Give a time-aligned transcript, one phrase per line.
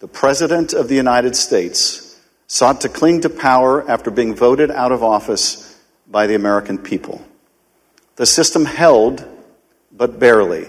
[0.00, 4.92] the President of the United States sought to cling to power after being voted out
[4.92, 7.20] of office by the American people.
[8.14, 9.26] The system held,
[9.90, 10.68] but barely.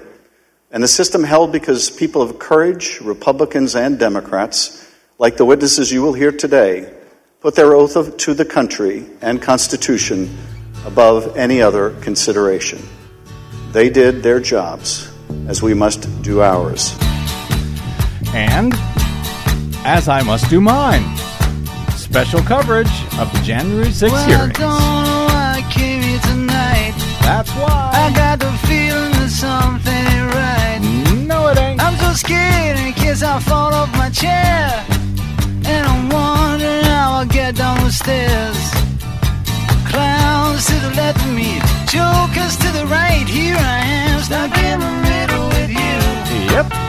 [0.71, 6.01] And the system held because people of courage, Republicans and Democrats, like the witnesses you
[6.01, 6.91] will hear today,
[7.39, 10.35] put their oath of, to the country and Constitution
[10.85, 12.81] above any other consideration.
[13.73, 15.11] They did their jobs,
[15.47, 16.95] as we must do ours.
[18.33, 18.73] And
[19.85, 21.03] as I must do mine.
[21.95, 24.57] Special coverage of the January 6th well, hearings.
[24.57, 26.93] I don't know why I came here tonight.
[27.21, 27.91] That's why.
[27.93, 31.27] I got the feeling that something ain't right.
[31.27, 31.81] No, it ain't.
[31.81, 34.85] I'm so scared in case I fall off my chair.
[35.65, 38.57] And I'm wondering how I'll get down the stairs.
[39.87, 43.27] Clowns to the left of me, jokers to the right.
[43.27, 46.53] Here I am, stuck in the middle with you.
[46.53, 46.88] Yep.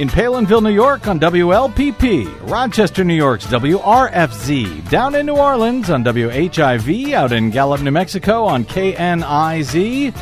[0.00, 6.02] in Palenville, New York on WLPP, Rochester, New York's WRFZ, down in New Orleans on
[6.02, 10.16] WHIV, out in Gallup, New Mexico on KNIZ,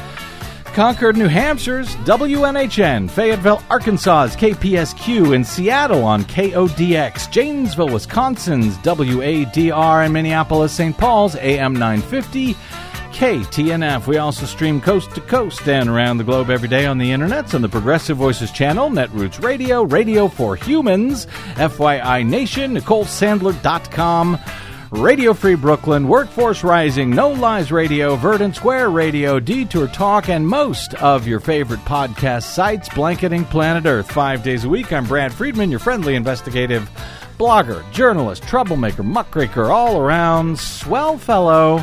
[0.74, 10.12] Concord, New Hampshire's WNHN, Fayetteville, Arkansas's KPSQ, in Seattle on KODX, Janesville, Wisconsin's WADR, and
[10.12, 10.98] Minneapolis, St.
[10.98, 12.56] Paul's AM 950.
[13.18, 14.06] KTNF.
[14.06, 17.52] We also stream coast to coast and around the globe every day on the internets
[17.52, 24.38] on the Progressive Voices channel, Netroots Radio, Radio for Humans, FYI Nation, NicoleSandler.com,
[24.92, 30.94] Radio Free Brooklyn, Workforce Rising, No Lies Radio, Verdant Square Radio, Detour Talk, and most
[30.94, 34.92] of your favorite podcast sites blanketing planet Earth five days a week.
[34.92, 36.88] I'm Brad Friedman, your friendly investigative
[37.36, 41.82] blogger, journalist, troublemaker, muckraker, all around swell fellow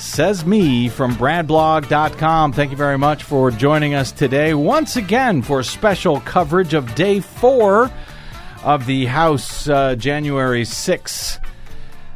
[0.00, 2.52] says me from bradblog.com.
[2.52, 7.20] Thank you very much for joining us today once again for special coverage of day
[7.20, 7.90] four
[8.62, 11.38] of the House uh, January 6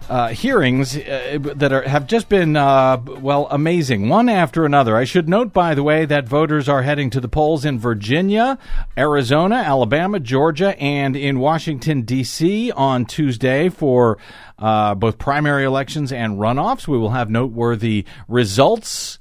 [0.08, 4.96] uh, hearings uh, that are, have just been, uh, well, amazing, one after another.
[4.96, 8.58] I should note, by the way, that voters are heading to the polls in Virginia,
[8.96, 12.70] Arizona, Alabama, Georgia, and in Washington, D.C.
[12.72, 14.18] on Tuesday for
[14.58, 16.86] uh, both primary elections and runoffs.
[16.86, 19.18] We will have noteworthy results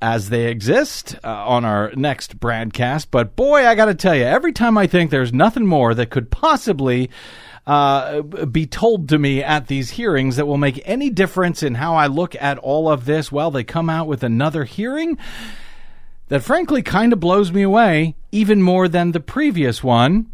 [0.00, 3.10] as they exist uh, on our next broadcast.
[3.10, 6.10] But boy, I got to tell you, every time I think there's nothing more that
[6.10, 7.10] could possibly
[7.68, 11.94] uh, be told to me at these hearings that will make any difference in how
[11.94, 15.18] I look at all of this, well, they come out with another hearing
[16.28, 20.30] that frankly kind of blows me away, even more than the previous one.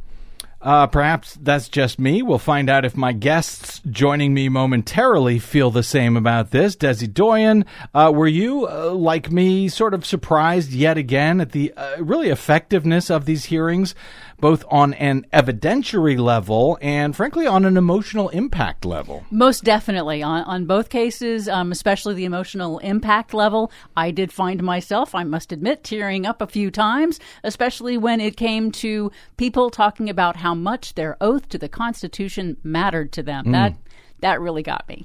[0.63, 2.23] Uh, perhaps that's just me.
[2.23, 6.75] We'll find out if my guests joining me momentarily feel the same about this.
[6.75, 11.75] Desi Doyen, uh, were you, uh, like me, sort of surprised yet again at the
[11.75, 13.95] uh, really effectiveness of these hearings,
[14.41, 19.25] both on an evidentiary level and, frankly, on an emotional impact level?
[19.31, 20.23] Most definitely.
[20.23, 25.25] On, on both cases, um, especially the emotional impact level, I did find myself, I
[25.25, 30.37] must admit, tearing up a few times, especially when it came to people talking about
[30.37, 33.47] how much their oath to the Constitution mattered to them.
[33.47, 33.53] Mm.
[33.53, 33.75] That
[34.21, 35.05] that really got me.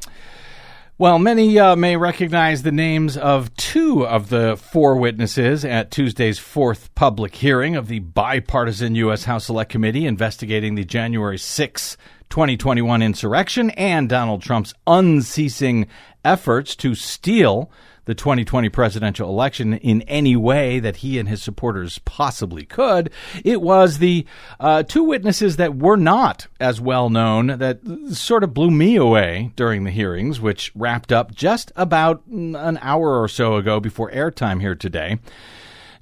[1.00, 6.40] Well, many uh, may recognize the names of two of the four witnesses at Tuesday's
[6.40, 9.24] fourth public hearing of the bipartisan U.S.
[9.24, 11.98] House Select Committee investigating the January 6,
[12.30, 15.88] 2021 insurrection and Donald Trump's unceasing
[16.26, 17.72] efforts to steal
[18.10, 23.12] the 2020 presidential election in any way that he and his supporters possibly could.
[23.46, 24.26] It was the
[24.60, 27.82] uh, two witnesses that were not as well known that
[28.12, 33.22] sort of blew me away during the hearings, which wrapped up just about an hour
[33.22, 35.20] or so ago before airtime here today.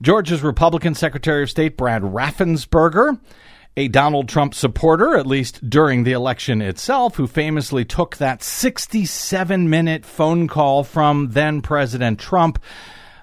[0.02, 3.20] Georgia's Republican Secretary of State Brad Raffensperger
[3.78, 9.70] a Donald Trump supporter, at least during the election itself, who famously took that 67
[9.70, 12.62] minute phone call from then President Trump.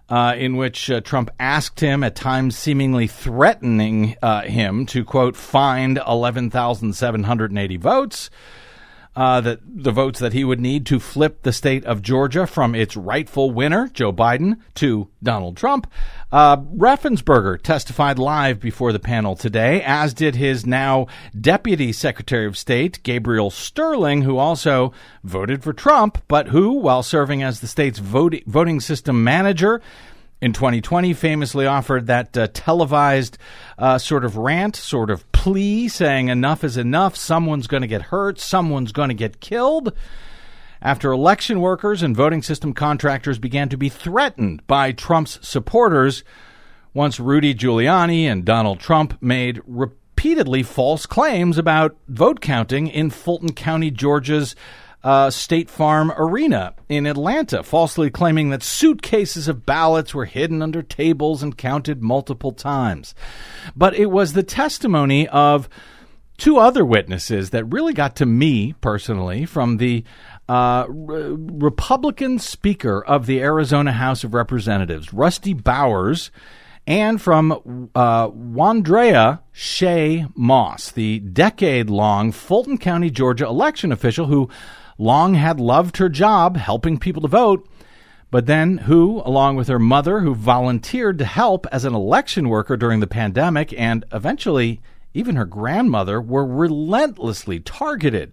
[0.07, 5.35] Uh, in which uh, Trump asked him, at times seemingly threatening uh, him, to quote,
[5.35, 8.29] find 11,780 votes.
[9.17, 12.75] Uh, that the votes that he would need to flip the state of Georgia from
[12.75, 15.91] its rightful winner, Joe Biden, to Donald Trump.
[16.33, 21.07] Uh, Raffensperger testified live before the panel today, as did his now
[21.41, 27.43] Deputy Secretary of State, Gabriel Sterling, who also voted for Trump, but who, while serving
[27.43, 29.81] as the state's vote- voting system manager,
[30.45, 33.39] in 2020 famously offered that uh, televised
[33.79, 38.03] uh, sort of rant, sort of plea, saying enough is enough, someone's going to get
[38.03, 39.95] hurt, someone's going to get killed.
[40.83, 46.25] After election workers and voting system contractors began to be threatened by Trump's supporters,
[46.93, 53.55] once Rudy Giuliani and Donald Trump made repeatedly false claims about vote counting in Fulton
[53.55, 54.55] County, Georgia's
[55.05, 60.83] uh, State Farm Arena in Atlanta, falsely claiming that suitcases of ballots were hidden under
[60.83, 63.15] tables and counted multiple times.
[63.77, 65.69] But it was the testimony of
[66.39, 70.05] two other witnesses that really got to me personally from the
[70.49, 76.31] uh, re- Republican Speaker of the Arizona House of Representatives, Rusty Bowers,
[76.87, 84.51] and from uh, Wandrea Shaye Moss, the decade long Fulton County, Georgia election official who
[84.99, 87.69] long had loved her job helping people to vote,
[88.31, 92.77] but then who, along with her mother, who volunteered to help as an election worker
[92.77, 94.81] during the pandemic, and eventually
[95.15, 98.33] even her grandmother, were relentlessly targeted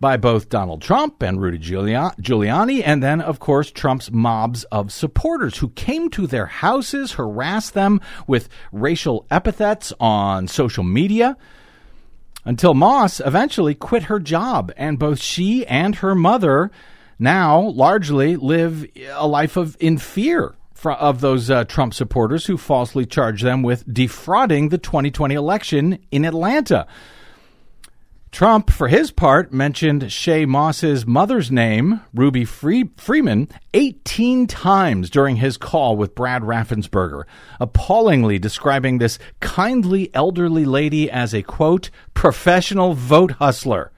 [0.00, 5.58] by both Donald Trump and Rudy Giuliani, and then, of course, Trump's mobs of supporters
[5.58, 11.36] who came to their houses, harassed them with racial epithets on social media
[12.44, 16.70] until Moss eventually quit her job, and both she and her mother
[17.18, 20.54] now largely live a life of in fear
[20.84, 26.24] of those uh, Trump supporters who falsely charge them with defrauding the 2020 election in
[26.24, 26.86] Atlanta.
[28.34, 35.36] Trump, for his part, mentioned Shaye Moss's mother's name, Ruby Free- Freeman, 18 times during
[35.36, 37.22] his call with Brad Raffensperger,
[37.60, 43.92] appallingly describing this kindly elderly lady as a, quote, professional vote hustler.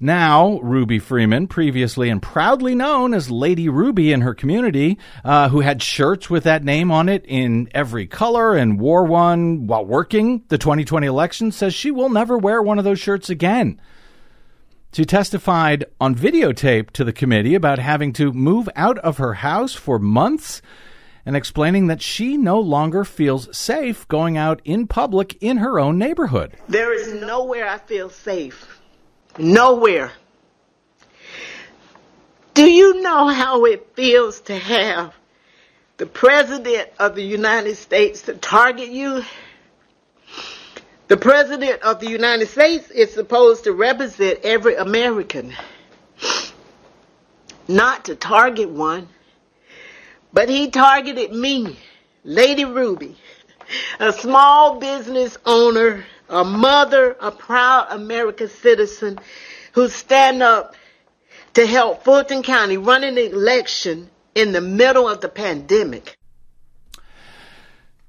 [0.00, 5.58] Now, Ruby Freeman, previously and proudly known as Lady Ruby in her community, uh, who
[5.58, 10.44] had shirts with that name on it in every color and wore one while working
[10.50, 13.80] the 2020 election, says she will never wear one of those shirts again.
[14.92, 19.74] She testified on videotape to the committee about having to move out of her house
[19.74, 20.62] for months
[21.26, 25.98] and explaining that she no longer feels safe going out in public in her own
[25.98, 26.56] neighborhood.
[26.68, 28.77] There is nowhere I feel safe
[29.38, 30.10] Nowhere.
[32.54, 35.14] Do you know how it feels to have
[35.96, 39.22] the President of the United States to target you?
[41.06, 45.54] The President of the United States is supposed to represent every American,
[47.68, 49.08] not to target one.
[50.32, 51.78] But he targeted me,
[52.24, 53.16] Lady Ruby,
[54.00, 59.18] a small business owner a mother, a proud American citizen
[59.72, 60.74] who stand up
[61.54, 66.16] to help Fulton County run an election in the middle of the pandemic.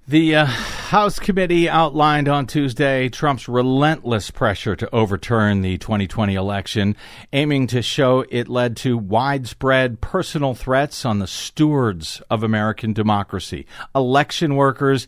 [0.07, 6.95] The uh, House committee outlined on Tuesday Trump's relentless pressure to overturn the 2020 election,
[7.31, 13.67] aiming to show it led to widespread personal threats on the stewards of American democracy,
[13.93, 15.07] election workers,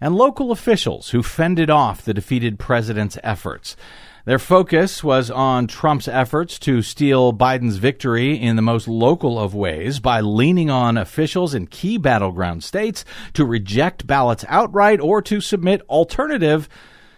[0.00, 3.76] and local officials who fended off the defeated president's efforts.
[4.24, 9.54] Their focus was on Trump's efforts to steal Biden's victory in the most local of
[9.54, 15.40] ways by leaning on officials in key battleground states to reject ballots outright or to
[15.40, 16.68] submit alternative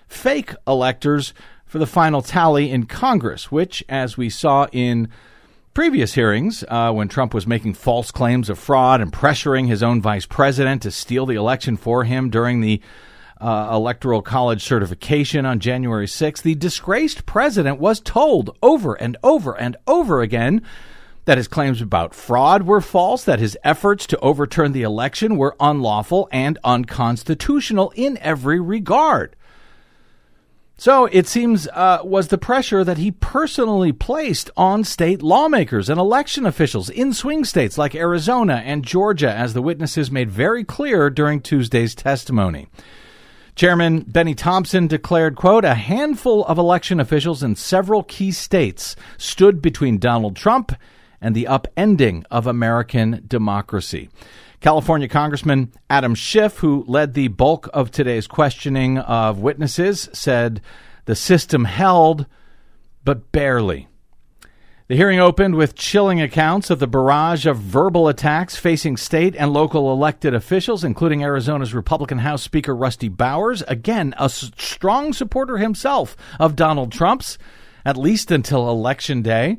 [0.06, 1.34] fake electors
[1.66, 5.08] for the final tally in Congress, which, as we saw in
[5.74, 10.02] previous hearings, uh, when Trump was making false claims of fraud and pressuring his own
[10.02, 12.80] vice president to steal the election for him during the
[13.40, 19.58] uh, Electoral College certification on January 6th, the disgraced president was told over and over
[19.58, 20.62] and over again
[21.24, 25.56] that his claims about fraud were false, that his efforts to overturn the election were
[25.58, 29.34] unlawful and unconstitutional in every regard.
[30.82, 36.00] So it seems uh, was the pressure that he personally placed on state lawmakers and
[36.00, 41.08] election officials in swing states like Arizona and Georgia, as the witnesses made very clear
[41.08, 42.66] during Tuesday's testimony.
[43.54, 49.62] Chairman Benny Thompson declared, quote, a handful of election officials in several key states stood
[49.62, 50.72] between Donald Trump
[51.20, 54.08] and the upending of American democracy.
[54.62, 60.60] California Congressman Adam Schiff, who led the bulk of today's questioning of witnesses, said
[61.04, 62.26] the system held,
[63.04, 63.88] but barely.
[64.86, 69.52] The hearing opened with chilling accounts of the barrage of verbal attacks facing state and
[69.52, 76.16] local elected officials, including Arizona's Republican House Speaker Rusty Bowers, again, a strong supporter himself
[76.38, 77.36] of Donald Trump's,
[77.84, 79.58] at least until Election Day,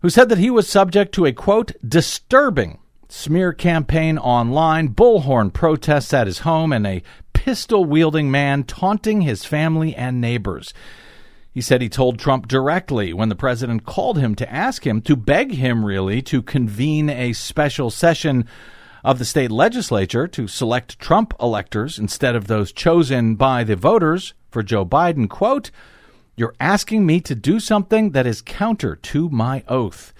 [0.00, 2.78] who said that he was subject to a quote, disturbing
[3.14, 7.02] smear campaign online, bullhorn protests at his home, and a
[7.32, 10.74] pistol wielding man taunting his family and neighbors.
[11.52, 15.14] He said he told Trump directly when the president called him to ask him, to
[15.14, 18.46] beg him really, to convene a special session
[19.04, 24.34] of the state legislature to select Trump electors instead of those chosen by the voters
[24.50, 25.28] for Joe Biden.
[25.28, 25.70] Quote,
[26.36, 30.12] You're asking me to do something that is counter to my oath.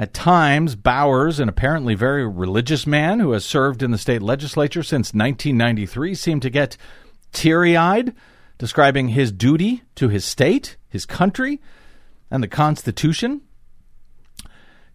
[0.00, 4.82] At times, Bowers, an apparently very religious man who has served in the state legislature
[4.82, 6.78] since 1993, seemed to get
[7.34, 8.14] teary eyed
[8.56, 11.60] describing his duty to his state, his country,
[12.30, 13.42] and the Constitution.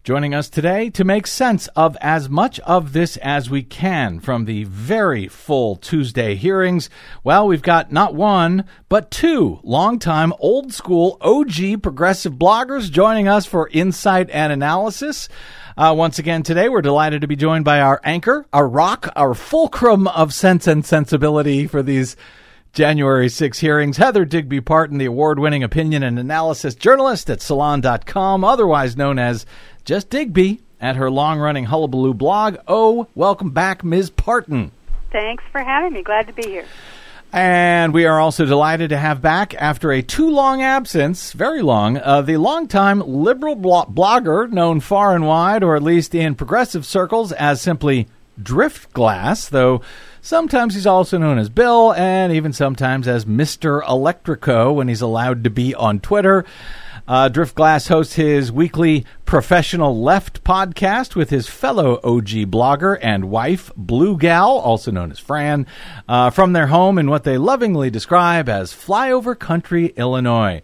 [0.06, 4.44] Joining us today to make sense of as much of this as we can from
[4.44, 6.88] the very full Tuesday hearings.
[7.24, 13.46] Well, we've got not one, but two longtime old school OG progressive bloggers joining us
[13.46, 15.28] for insight and analysis.
[15.76, 19.34] Uh, once again today, we're delighted to be joined by our anchor, our rock, our
[19.34, 22.14] fulcrum of sense and sensibility for these
[22.76, 23.96] January 6 hearings.
[23.96, 29.46] Heather Digby Parton, the award winning opinion and analysis journalist at Salon.com, otherwise known as
[29.86, 32.56] just Digby at her long running Hullabaloo blog.
[32.68, 34.10] Oh, welcome back, Ms.
[34.10, 34.72] Parton.
[35.12, 36.02] Thanks for having me.
[36.02, 36.66] Glad to be here.
[37.32, 41.98] And we are also delighted to have back, after a too long absence, very long,
[41.98, 46.84] uh, the longtime liberal blo- blogger known far and wide, or at least in progressive
[46.84, 48.08] circles, as simply
[48.40, 49.82] Driftglass, though
[50.20, 53.82] sometimes he's also known as Bill, and even sometimes as Mr.
[53.84, 56.44] Electrico when he's allowed to be on Twitter.
[57.08, 63.70] Uh, Driftglass hosts his weekly Professional Left podcast with his fellow OG blogger and wife,
[63.76, 65.68] Blue Gal, also known as Fran,
[66.08, 70.62] uh, from their home in what they lovingly describe as Flyover Country, Illinois.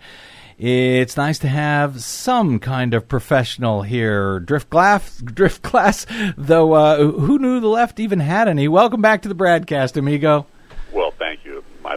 [0.58, 4.40] It's nice to have some kind of professional here.
[4.40, 8.66] Driftglass, Driftglass, though uh, who knew the left even had any?
[8.66, 10.46] Welcome back to the BradCast, amigo.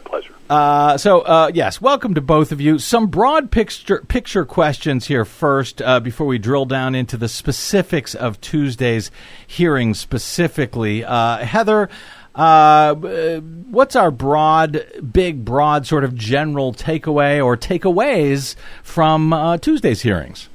[0.04, 0.32] Well, thank you.
[0.32, 0.36] My pleasure.
[0.50, 2.80] Uh, so, uh, yes, welcome to both of you.
[2.80, 8.14] Some broad picture picture questions here first, uh, before we drill down into the specifics
[8.14, 9.12] of Tuesday's
[9.48, 11.04] hearing specifically.
[11.04, 11.90] Uh, Heather,
[12.36, 20.02] uh, what's our broad, big, broad, sort of general takeaway or takeaways from uh, Tuesday's
[20.02, 20.50] hearings?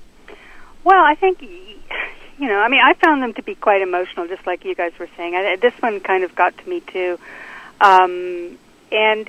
[0.85, 2.61] Well, I think you know.
[2.61, 5.35] I mean, I found them to be quite emotional, just like you guys were saying.
[5.35, 7.19] I, this one kind of got to me too.
[7.81, 8.59] Um,
[8.93, 9.29] and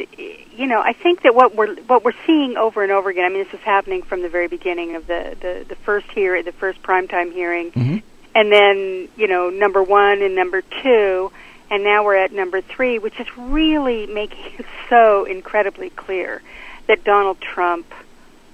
[0.56, 3.26] you know, I think that what we're what we're seeing over and over again.
[3.26, 6.46] I mean, this is happening from the very beginning of the the, the first hearing,
[6.46, 7.98] the first primetime hearing, Mm-hmm.
[8.36, 11.32] and then you know, number one and number two,
[11.70, 16.42] and now we're at number three, which is really making it so incredibly clear
[16.88, 17.86] that Donald Trump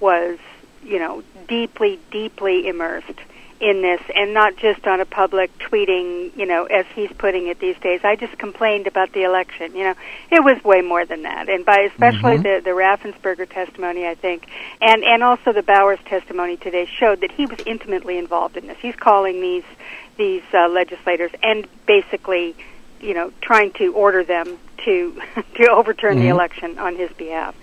[0.00, 0.38] was,
[0.84, 3.18] you know, deeply, deeply immersed
[3.60, 7.58] in this and not just on a public tweeting, you know, as he's putting it
[7.58, 8.00] these days.
[8.04, 9.94] I just complained about the election, you know.
[10.30, 11.48] It was way more than that.
[11.48, 14.46] And by especially the the Raffensperger testimony, I think,
[14.80, 18.78] and and also the Bowers testimony today showed that he was intimately involved in this.
[18.80, 19.64] He's calling these
[20.16, 22.54] these uh, legislators and basically,
[23.00, 25.20] you know, trying to order them to
[25.56, 26.30] to overturn the mm-hmm.
[26.30, 27.54] election on his behalf.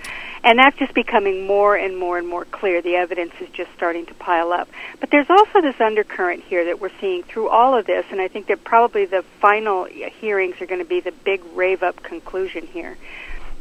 [0.44, 2.80] And that's just becoming more and more and more clear.
[2.80, 4.70] The evidence is just starting to pile up.
[5.00, 8.28] But there's also this undercurrent here that we're seeing through all of this, and I
[8.28, 12.68] think that probably the final hearings are going to be the big rave up conclusion
[12.68, 12.96] here.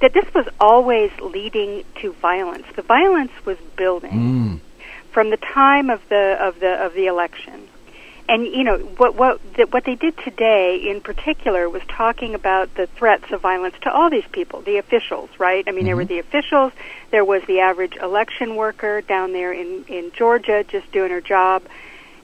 [0.03, 2.67] That this was always leading to violence.
[2.77, 4.61] The violence was building mm.
[5.11, 7.67] from the time of the of the of the election.
[8.27, 9.39] And you know what what
[9.71, 14.09] what they did today in particular was talking about the threats of violence to all
[14.09, 15.63] these people, the officials, right?
[15.67, 16.15] I mean, there were mm-hmm.
[16.15, 16.73] the officials,
[17.11, 21.65] there was the average election worker down there in in Georgia just doing her job,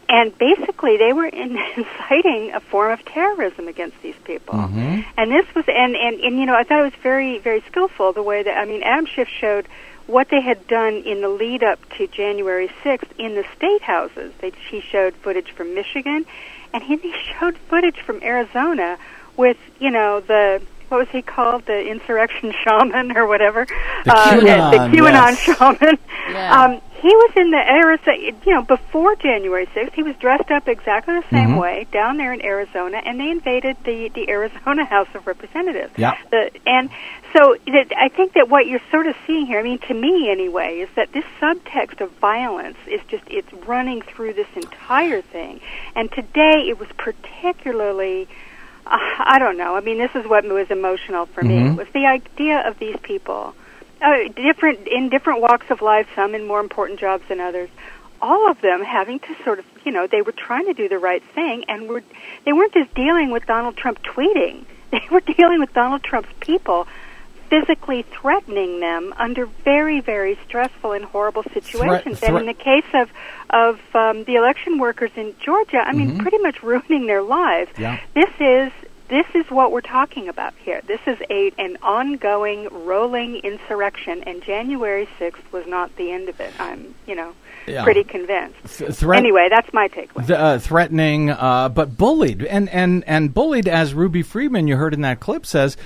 [0.09, 4.55] and basically they were in, inciting a form of terrorism against these people.
[4.55, 5.03] Mm-hmm.
[5.19, 8.15] And this was and, and and you know I thought it was very very skillful
[8.15, 9.69] the way that I mean Adam Schiff showed
[10.11, 14.33] what they had done in the lead up to January 6th in the state houses.
[14.41, 16.27] They, he showed footage from Michigan,
[16.73, 18.99] and he, he showed footage from Arizona
[19.37, 23.65] with, you know, the what was he called, the insurrection shaman or whatever,
[24.05, 25.39] The uh, QAnon, the QAnon yes.
[25.39, 25.99] shaman.
[26.29, 26.63] Yeah.
[26.63, 29.95] Um, he was in the Arizona, you know, before January 6th.
[29.95, 31.61] He was dressed up exactly the same Mhm.
[31.61, 35.93] way down there in Arizona, and they invaded the the Arizona House of Representatives.
[35.97, 36.15] Yeah.
[36.31, 36.91] The, and
[37.35, 40.31] so that, I think that what you're sort of seeing here, I mean, to me
[40.31, 45.61] anyway, is that this subtext of violence is just it's running through this entire thing.
[45.95, 48.29] And today it was particularly.
[48.87, 49.77] Uh, I don't know.
[49.77, 51.61] I mean, this is what was emotional for me.
[51.61, 51.77] Mhm.
[51.77, 53.55] Was the idea of these people
[54.03, 57.71] uh, different in different walks of life, some in more important jobs than others.
[58.23, 60.99] All of them having to sort of, you know, they were trying to do the
[60.99, 62.03] right thing, and were
[62.45, 66.87] they weren't just dealing with Donald Trump tweeting; they were dealing with Donald Trump's people
[67.51, 72.21] physically threatening them under very, very stressful and horrible situations.
[72.21, 73.11] thre- and in the case of
[73.51, 77.71] of um, the election workers in Georgia, I mean, pretty much ruining their lives.
[77.77, 77.99] Yeah.
[78.15, 78.73] This is
[79.11, 80.81] this is what we're talking about here.
[80.87, 86.41] This is a an ongoing, rolling insurrection, and January sixth was not the end of
[86.41, 86.53] it.
[86.59, 87.35] I'm, you know,
[87.67, 87.85] Yeah.
[87.85, 88.79] pretty convinced.
[88.79, 90.27] Th- threat- anyway, that's my takeaway.
[90.27, 94.95] th- uh, threatening, uh, but bullied, and and and bullied, as Ruby Freeman, you heard
[94.95, 95.77] in that clip, says.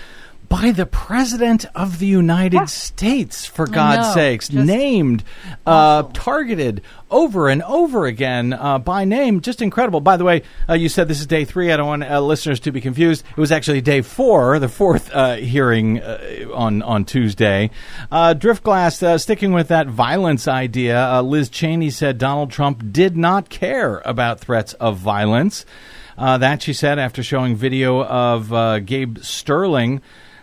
[0.55, 4.15] By the president of the United States, for God's know.
[4.15, 5.25] sakes, named,
[5.67, 9.41] uh, targeted over and over again uh, by name.
[9.41, 10.01] Just incredible.
[10.01, 11.73] By the way, uh, you said this is day three.
[11.73, 13.25] I don't want uh, listeners to be confused.
[13.37, 17.73] It was actually day four, the fourth uh, hearing uh, on on Tuesday.
[18.13, 23.17] Uh, Driftglass, uh, sticking with that violence idea, uh, Liz Cheney said Donald Trump did
[23.17, 25.67] not care about threats of violence.
[26.17, 30.01] Uh, that she said after showing video of uh, Gabe Sterling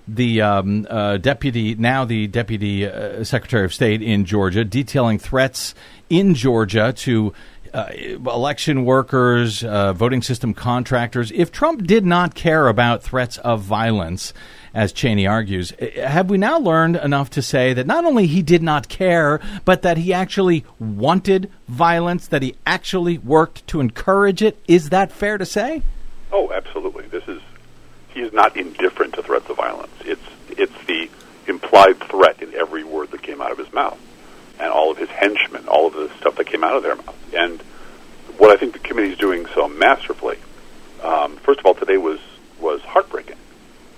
[0.07, 5.73] the um, uh, deputy, now the deputy uh, secretary of state in Georgia, detailing threats
[6.09, 7.33] in Georgia to
[7.73, 7.89] uh,
[8.25, 11.31] election workers, uh, voting system contractors.
[11.31, 14.33] If Trump did not care about threats of violence,
[14.73, 18.41] as Cheney argues, eh, have we now learned enough to say that not only he
[18.41, 24.41] did not care, but that he actually wanted violence, that he actually worked to encourage
[24.41, 24.57] it?
[24.67, 25.81] Is that fair to say?
[26.31, 27.05] Oh, absolutely.
[27.07, 27.41] This is
[28.13, 29.93] he is not indifferent to threats of violence.
[30.01, 31.09] It's it's the
[31.47, 33.99] implied threat in every word that came out of his mouth,
[34.59, 37.33] and all of his henchmen, all of the stuff that came out of their mouth.
[37.33, 37.61] And
[38.37, 40.37] what I think the committee is doing so masterfully,
[41.01, 42.19] um, first of all, today was
[42.59, 43.37] was heartbreaking.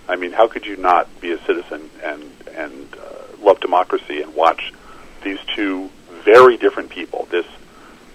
[0.08, 4.34] I mean, how could you not be a citizen and and uh, love democracy and
[4.36, 4.74] watch
[5.24, 5.89] these two
[6.24, 7.46] very different people, this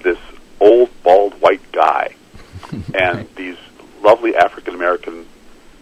[0.02, 0.18] this
[0.60, 2.14] old bald white guy,
[2.94, 3.56] and these
[4.02, 5.26] lovely African American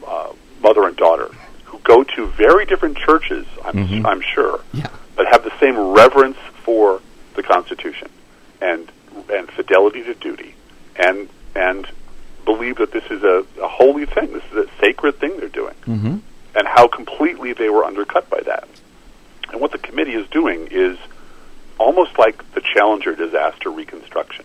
[0.07, 1.29] uh, mother and daughter
[1.65, 4.89] who go to very different churches, I'm, I'm sure, Yeah.
[5.17, 7.01] but have the same reverence for
[7.35, 8.09] the Constitution
[8.61, 8.91] and
[9.33, 10.55] and fidelity to duty,
[10.97, 11.87] and and
[12.45, 14.33] believe that this is a, a holy thing.
[14.33, 16.17] This is a sacred thing they're doing, Mm-hmm.
[16.55, 18.69] and how completely they were undercut by that.
[19.51, 20.97] And what the committee is doing is
[21.79, 24.45] almost like the Challenger disaster reconstruction.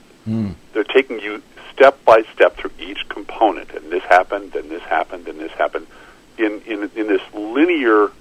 [0.74, 1.42] They're taking you
[1.74, 5.88] step by step through each component, and this happened, and this happened, and this happened,
[6.38, 8.12] in in, in this linear,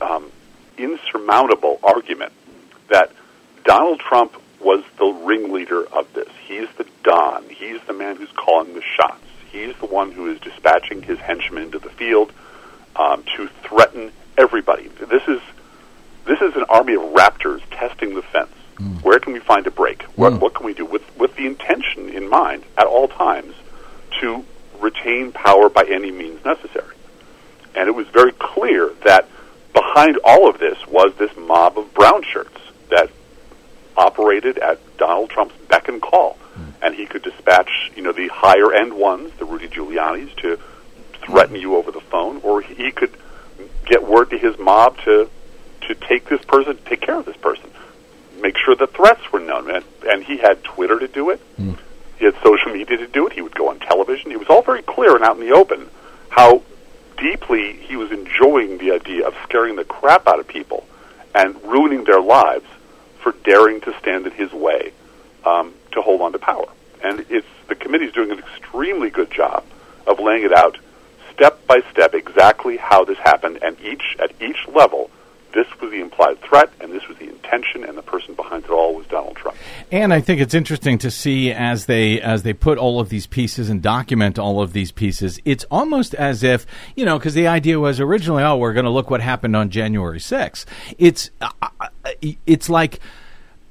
[0.00, 0.30] um,
[0.78, 2.32] insurmountable argument
[2.88, 3.12] that
[3.64, 6.28] Donald Trump was the ringleader of this.
[6.46, 7.44] He's the Don.
[7.48, 9.24] He's the man who's calling the shots.
[9.50, 12.32] He's the one who is dispatching his henchmen into the field
[12.96, 14.88] um, to threaten everybody.
[14.88, 15.40] This is
[16.26, 18.50] this is an army of raptors testing the fence.
[18.80, 19.02] Mm.
[19.02, 20.02] Where can we find a break?
[20.16, 20.40] What, mm.
[20.40, 23.54] what can we do with with the intention in mind at all times
[24.20, 24.44] to
[24.78, 26.96] retain power by any means necessary?
[27.74, 29.28] And it was very clear that
[29.72, 33.10] behind all of this was this mob of brown shirts that
[33.96, 36.72] operated at Donald Trump's beck and call, mm.
[36.82, 40.58] and he could dispatch, you know, the higher end ones, the Rudy Giuliani's, to
[41.22, 43.14] threaten you over the phone, or he could
[43.84, 45.28] get word to his mob to
[45.82, 47.70] to take this person, take care of this person,
[48.40, 51.40] make sure the threats were known, and, and he had Twitter to do it.
[52.18, 53.32] He had social media to do it.
[53.32, 54.30] He would go on television.
[54.30, 55.88] It was all very clear and out in the open
[56.28, 56.62] how
[57.16, 60.86] deeply he was enjoying the idea of scaring the crap out of people
[61.34, 62.66] and ruining their lives
[63.20, 64.92] for daring to stand in his way
[65.44, 66.66] um, to hold on to power.
[67.02, 69.64] And it's the committee's doing an extremely good job
[70.06, 70.78] of laying it out
[71.32, 75.10] step by step exactly how this happened, and each at each level,
[75.52, 78.70] this was the implied threat, and this was the intention, and the person behind it
[78.70, 79.56] all was Donald Trump.
[79.90, 83.26] And I think it's interesting to see as they as they put all of these
[83.26, 85.40] pieces and document all of these pieces.
[85.44, 88.90] It's almost as if you know, because the idea was originally, oh, we're going to
[88.90, 90.64] look what happened on January 6th.
[90.98, 91.88] It's uh, uh,
[92.46, 93.00] it's like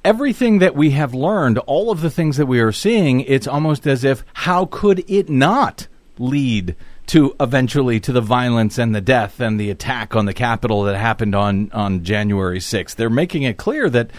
[0.03, 3.21] everything that we have learned, all of the things that we are seeing.
[3.21, 5.87] It's almost as if how could it not
[6.17, 6.75] lead
[7.09, 10.95] to eventually to the violence and the death and the attack on the Capitol that
[10.95, 12.95] happened on on January 6th.
[12.95, 14.11] They're making it clear that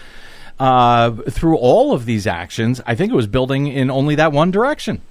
[0.59, 4.51] uh, through all of these actions, I think it was building in only that one
[4.51, 5.01] direction.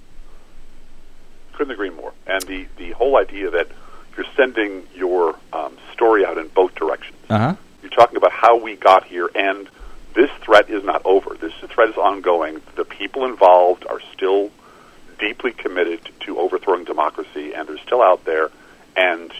[1.53, 2.13] Couldn't agree more.
[2.27, 3.67] And the, the whole idea that
[4.15, 7.17] you're sending your um, story out in both directions.
[7.29, 7.55] Uh-huh.
[7.81, 9.67] You're talking about how we got here, and
[10.13, 11.35] this threat is not over.
[11.35, 12.61] This threat is ongoing.
[12.75, 14.51] The people involved are still
[15.21, 18.49] deeply committed to overthrowing democracy, and they're still out there,
[18.97, 19.31] and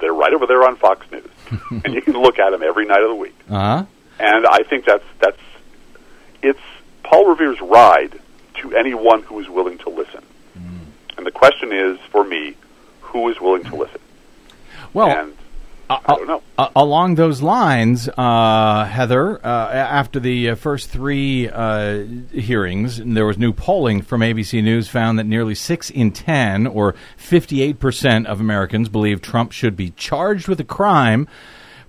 [0.00, 1.28] they're right over there on Fox News,
[1.84, 3.38] and you can look at them every night of the week.
[3.50, 3.84] Uh-huh.
[4.18, 5.40] And I think that's that's
[6.42, 6.60] it's
[7.02, 8.18] Paul Revere's ride
[8.60, 10.22] to anyone who is willing to listen.
[11.16, 12.56] And the question is, for me,
[13.00, 14.00] who is willing to listen?
[14.92, 15.36] Well, and
[16.06, 16.42] Don't know.
[16.76, 23.38] Along those lines, uh, Heather, uh, after the uh, first three uh, hearings, there was
[23.38, 28.88] new polling from ABC News found that nearly six in ten, or 58% of Americans,
[28.88, 31.26] believe Trump should be charged with a crime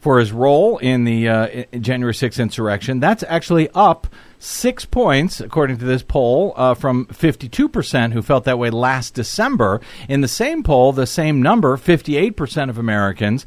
[0.04, 3.00] for his role in the uh, January 6th insurrection.
[3.00, 8.60] That's actually up six points, according to this poll, uh, from 52% who felt that
[8.60, 9.80] way last December.
[10.10, 13.46] In the same poll, the same number, 58% of Americans,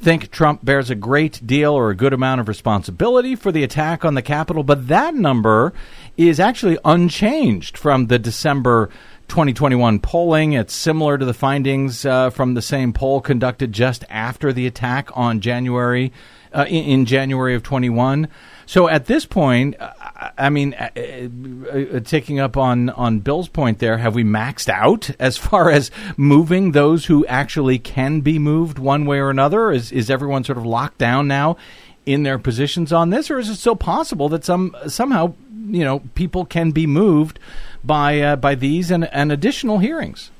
[0.00, 4.04] think Trump bears a great deal or a good amount of responsibility for the attack
[4.04, 5.72] on the Capitol, but that number
[6.16, 8.88] is actually unchanged from the December
[9.28, 10.52] 2021 polling.
[10.52, 15.10] It's similar to the findings uh, from the same poll conducted just after the attack
[15.14, 16.12] on January
[16.52, 18.28] uh, in, in, January of 21.
[18.66, 23.78] So at this point, uh, I mean, uh, uh, taking up on on Bill's point
[23.78, 28.78] there, have we maxed out as far as moving those who actually can be moved
[28.78, 29.70] one way or another?
[29.70, 31.56] Is is everyone sort of locked down now
[32.04, 35.34] in their positions on this, or is it still possible that some somehow
[35.68, 37.38] you know people can be moved
[37.84, 40.32] by uh, by these and, and additional hearings?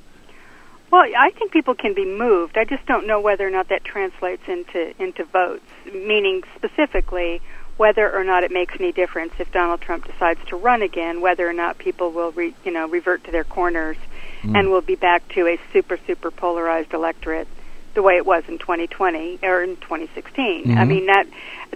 [0.91, 2.57] Well, I think people can be moved.
[2.57, 5.63] I just don't know whether or not that translates into into votes.
[5.85, 7.41] Meaning specifically,
[7.79, 11.47] whether or not it makes any difference if Donald Trump decides to run again, whether
[11.47, 13.95] or not people will re, you know revert to their corners
[14.41, 14.57] mm.
[14.57, 17.47] and will be back to a super super polarized electorate
[17.95, 20.63] the way it was in 2020 or in 2016.
[20.63, 20.77] Mm-hmm.
[20.77, 21.25] I mean that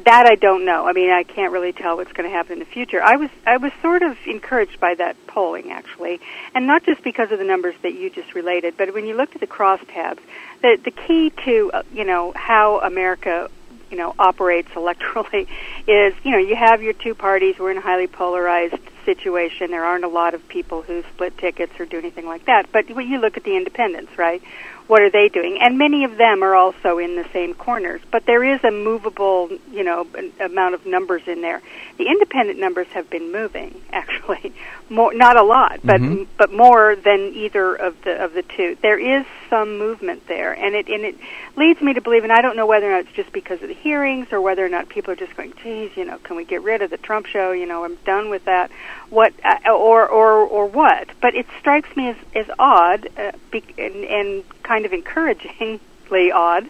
[0.04, 0.86] that I don't know.
[0.86, 3.02] I mean I can't really tell what's going to happen in the future.
[3.02, 6.20] I was I was sort of encouraged by that polling actually,
[6.54, 9.36] and not just because of the numbers that you just related, but when you looked
[9.36, 10.20] at the crosstabs,
[10.62, 13.50] the the key to uh, you know how America
[13.94, 15.48] you know operates electorally
[15.88, 17.60] is you know you have your two parties.
[17.60, 19.70] We're in a highly polarized situation.
[19.70, 22.72] There aren't a lot of people who split tickets or do anything like that.
[22.72, 24.42] But when you look at the independents, right?
[24.88, 25.60] What are they doing?
[25.62, 28.02] And many of them are also in the same corners.
[28.12, 30.08] But there is a movable, you know,
[30.40, 31.62] amount of numbers in there.
[31.98, 34.54] The independent numbers have been moving, actually,
[34.90, 36.24] more not a lot, but mm-hmm.
[36.38, 38.78] but more than either of the of the two.
[38.82, 41.16] There is some movement there, and it and it
[41.56, 43.68] leads me to believe, and I don't know whether or not it's just because of
[43.68, 46.46] the hearings or whether or not people are just going, geez, you know, can we
[46.46, 47.52] get rid of the Trump show?
[47.52, 48.72] You know, I'm done with that.
[49.10, 51.10] What uh, or or or what?
[51.22, 56.68] But it strikes me as as odd uh, be, and, and kind of encouragingly odd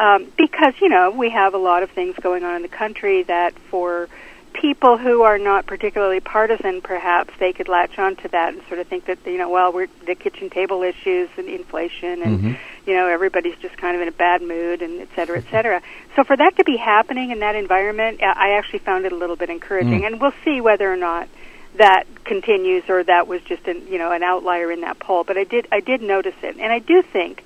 [0.00, 3.22] um, because you know we have a lot of things going on in the country
[3.22, 4.08] that for
[4.52, 8.78] people who are not particularly partisan, perhaps they could latch on to that and sort
[8.80, 12.52] of think that you know, well, we're the kitchen table issues and inflation, and mm-hmm.
[12.86, 15.80] you know, everybody's just kind of in a bad mood, and et cetera, et cetera.
[16.16, 19.36] So for that to be happening in that environment, I actually found it a little
[19.36, 20.06] bit encouraging, mm.
[20.06, 21.28] and we'll see whether or not
[21.74, 25.24] that continues or that was just an you know an outlier in that poll.
[25.24, 27.44] But I did I did notice it, and I do think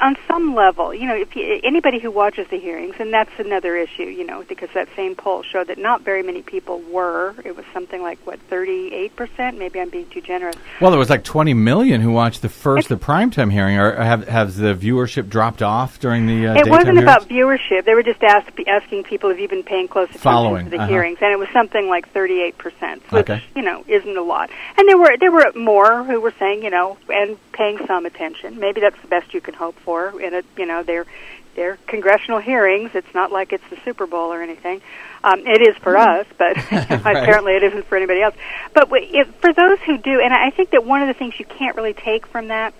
[0.00, 3.76] on some level, you know, if you, anybody who watches the hearings, and that's another
[3.76, 7.34] issue, you know, because that same poll showed that not very many people were.
[7.44, 9.58] It was something like what thirty-eight percent.
[9.58, 10.56] Maybe I'm being too generous.
[10.80, 13.78] Well, there was like twenty million who watched the first the primetime hearing.
[13.78, 16.48] Or have has the viewership dropped off during the?
[16.48, 17.02] Uh, it wasn't hearings?
[17.02, 17.84] about viewership.
[17.84, 20.64] They were just ask, asking people if you've been paying close attention Following.
[20.66, 20.88] to the uh-huh.
[20.88, 23.42] hearings, and it was something like thirty-eight percent, which okay.
[23.54, 24.50] you know isn't a lot.
[24.76, 28.58] And there were there were more who were saying, you know, and paying some attention.
[28.58, 31.06] Maybe that's the best you can hope for in a you know they're
[31.54, 32.92] they're congressional hearings.
[32.94, 34.80] It's not like it's the Super Bowl or anything.
[35.22, 35.98] Um, it is for Mm-hmm.
[35.98, 36.56] us, but
[37.04, 38.34] apparently it isn't for anybody else.
[38.74, 41.38] But w- if, for those who do, and I think that one of the things
[41.38, 42.72] you can't really take from that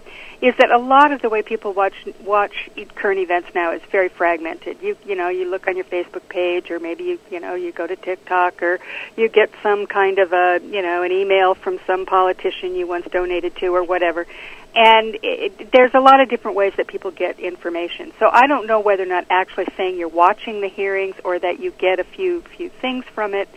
[0.43, 4.09] is that a lot of the way people watch watch current events now is very
[4.09, 4.83] fragmented.
[4.83, 7.71] You you know you look on your Facebook page, or maybe you you know you
[7.71, 8.81] go to TikTok, or
[9.17, 13.07] you get some kind of a you know an email from some politician you once
[13.07, 14.27] donated to, or whatever.
[14.75, 18.13] And it, there's a lot of different ways that people get information.
[18.19, 21.61] So I don't know whether or not actually saying you're watching the hearings or that
[21.61, 23.49] you get a few few things from it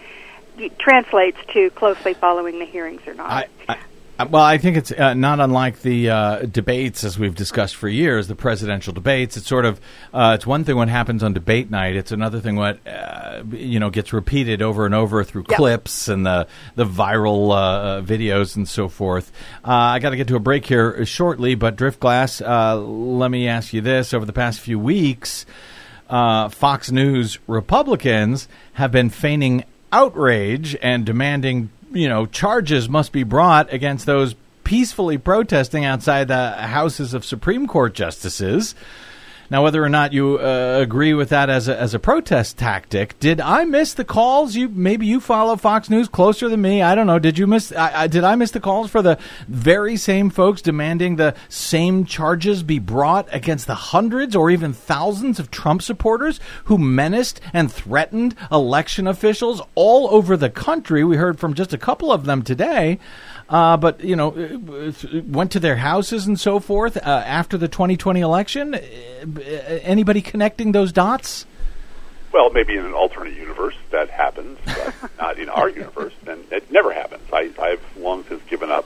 [0.78, 3.32] translates to closely following the hearings or not.
[3.32, 3.78] I, I,
[4.18, 8.30] Well, I think it's uh, not unlike the uh, debates, as we've discussed for years,
[8.30, 9.36] the presidential debates.
[9.36, 9.82] It's sort of
[10.14, 11.98] uh, it's one thing what happens on debate night.
[11.98, 15.58] It's another thing what uh, you know gets repeated over and over through Yeah.
[15.58, 19.34] clips and the the viral uh, uh, videos and so forth.
[19.66, 23.50] Uh, I got to get to a break here shortly, but Driftglass, uh, let me
[23.50, 25.46] ask you this: over the past few weeks,
[26.10, 33.24] uh, Fox News Republicans have been feigning outrage and demanding, you know, charges must be
[33.24, 38.76] brought against those peacefully protesting outside the houses of Supreme Court justices.
[39.50, 43.20] Now, whether or not you uh, agree with that as a, as a protest tactic,
[43.20, 44.56] did I miss the calls?
[44.56, 46.82] You maybe you follow Fox News closer than me.
[46.82, 47.20] I don't know.
[47.20, 47.72] Did you miss?
[47.72, 52.06] I, I, did I miss the calls for the very same folks demanding the same
[52.06, 57.72] charges be brought against the hundreds or even thousands of Trump supporters who menaced and
[57.72, 61.04] threatened election officials all over the country?
[61.04, 63.00] We heard from just a couple of them today.
[63.48, 64.30] Uh, but you know,
[65.28, 68.74] went to their houses and so forth uh, after the 2020 election.
[68.76, 68.80] Uh,
[69.84, 71.46] Anybody connecting those dots?
[72.32, 76.70] Well, maybe in an alternate universe that happens, but not in our universe, and it
[76.72, 77.22] never happens.
[77.32, 78.86] I, I've long since given up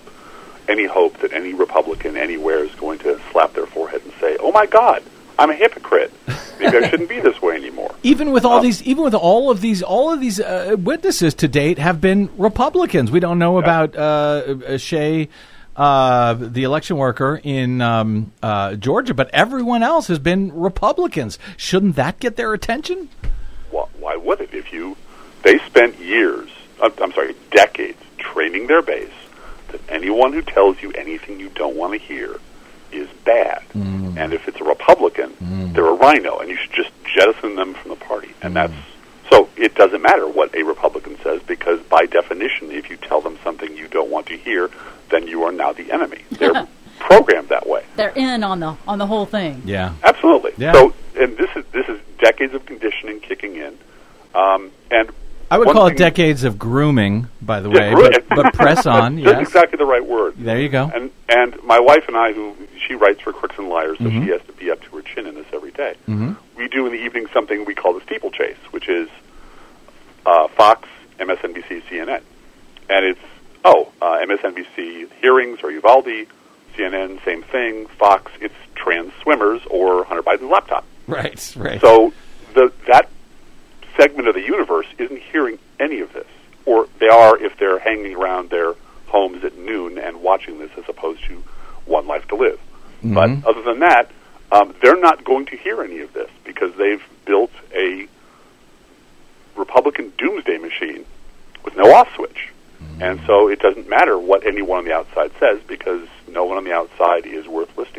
[0.67, 4.51] any hope that any Republican anywhere is going to slap their forehead and say, "Oh
[4.51, 5.01] my God,
[5.39, 6.11] I'm a hypocrite.
[6.59, 9.61] Maybe I shouldn't be this way anymore." Even with all these, even with all of
[9.61, 13.09] these, all of these uh, witnesses to date have been Republicans.
[13.09, 14.43] We don't know about uh,
[14.75, 15.29] Shaye,
[15.75, 21.39] uh, the election worker in um, uh, Georgia, but everyone else has been Republicans.
[21.55, 23.09] Shouldn't that get their attention?
[23.71, 24.53] Why, why would it?
[24.53, 24.97] If you,
[25.43, 26.49] they spent years,
[26.81, 29.09] uh, I'm sorry, decades training their base
[29.69, 32.39] that anyone who tells you anything you don't want to hear
[32.91, 33.63] is bad.
[33.73, 34.17] Mm.
[34.17, 35.73] And if it's a Republican, mm.
[35.73, 38.33] they're a RINO, and you should just jettison them from the party.
[38.41, 38.55] And mm.
[38.55, 38.73] that's
[39.29, 39.49] so.
[39.55, 43.75] It doesn't matter what a Republican says because, by definition, if you tell them something
[43.75, 44.69] you don't want to hear,
[45.09, 46.23] then you are now the enemy.
[46.31, 46.67] They're
[46.99, 47.83] programmed that way.
[47.95, 49.61] They're in on the on the whole thing.
[49.65, 49.95] Yeah.
[50.03, 50.53] Absolutely.
[50.57, 50.73] Yeah.
[50.73, 53.77] So, and this is this is decades of conditioning kicking in,
[54.35, 55.11] um, and
[55.51, 58.85] I would one call it decades of grooming, by the Yeah, way, but, but press
[58.85, 59.17] on.
[59.19, 59.25] Yeah.
[59.25, 59.47] That's yes.
[59.47, 60.35] exactly the right word.
[60.37, 60.91] There you go.
[60.93, 62.55] And and my wife and I, who
[62.89, 64.25] she writes for Crooks and Liars, so Mm-hmm.
[64.25, 65.95] she has to be up to her chin in this every day.
[66.57, 69.07] We do in the evening something we call the steeplechase, which is
[70.25, 72.21] uh, Fox, MSNBC, CNN,
[72.89, 73.19] and it's
[73.63, 76.25] oh uh, MSNBC hearings or Uvalde,
[76.75, 80.83] CNN same thing, Fox it's trans swimmers or Hunter Biden's laptop.
[81.07, 81.53] Right.
[81.55, 81.79] Right.
[81.79, 82.11] So
[82.55, 83.09] the that
[83.97, 86.27] segment of the universe isn't hearing any of this,
[86.65, 88.73] or they are if they're hanging around their
[89.07, 91.43] homes at noon and watching this, as opposed to
[91.85, 92.59] One Life to Live.
[93.13, 94.11] But other than that,
[94.51, 98.07] um, they're not going to hear any of this because they've built a
[99.55, 101.05] Republican doomsday machine
[101.63, 102.49] with no off switch.
[103.01, 106.63] And so it doesn't matter what anyone on the outside says because no one on
[106.63, 107.98] the outside is worth listening.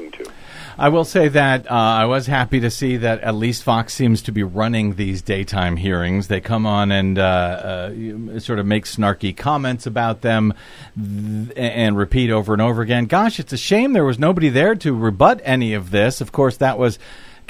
[0.80, 4.22] I will say that uh, I was happy to see that at least Fox seems
[4.22, 6.28] to be running these daytime hearings.
[6.28, 10.54] They come on and uh, uh, sort of make snarky comments about them
[10.96, 13.04] th- and repeat over and over again.
[13.04, 16.22] Gosh, it's a shame there was nobody there to rebut any of this.
[16.22, 16.98] Of course, that was.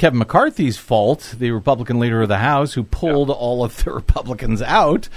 [0.00, 4.62] Kevin McCarthy's fault, the Republican leader of the House, who pulled all of the Republicans
[4.62, 5.10] out.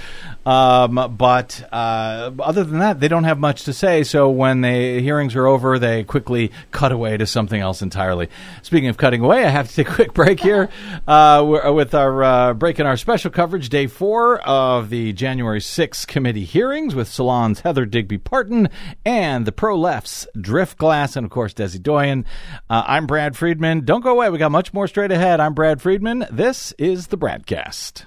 [0.44, 4.04] Um, but uh, other than that, they don't have much to say.
[4.04, 8.28] So when the hearings are over, they quickly cut away to something else entirely.
[8.60, 10.68] Speaking of cutting away, I have to take a quick break here
[11.08, 11.42] uh,
[11.72, 16.94] with our uh, breaking our special coverage, day four of the January 6th committee hearings
[16.94, 18.68] with Salon's Heather Digby Parton
[19.06, 22.26] and the pro left's Driftglass, and of course, Desi Doyen.
[22.68, 23.86] Uh, I'm Brad Friedman.
[23.86, 24.28] Don't go away.
[24.28, 25.38] We got much more straight ahead.
[25.38, 26.26] I'm Brad Friedman.
[26.30, 28.06] This is the Bradcast.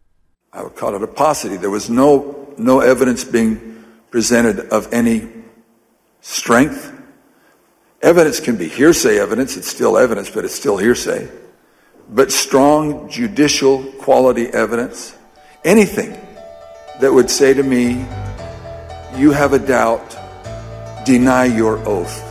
[0.53, 1.55] I would call it a paucity.
[1.55, 5.29] There was no, no evidence being presented of any
[6.19, 6.91] strength.
[8.01, 9.55] Evidence can be hearsay evidence.
[9.55, 11.29] It's still evidence, but it's still hearsay.
[12.09, 15.15] But strong judicial quality evidence,
[15.63, 16.17] anything
[16.99, 18.05] that would say to me,
[19.15, 20.17] you have a doubt,
[21.05, 22.27] deny your oath.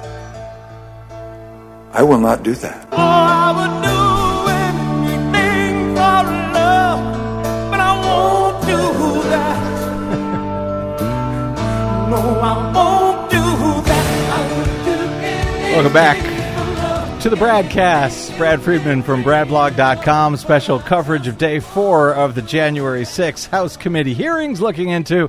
[1.92, 2.88] I will not do that.
[2.92, 3.79] Oh,
[15.90, 18.38] Welcome back to the BradCast.
[18.38, 20.36] Brad Friedman from BradBlog.com.
[20.36, 25.28] Special coverage of day four of the January 6th House Committee hearings looking into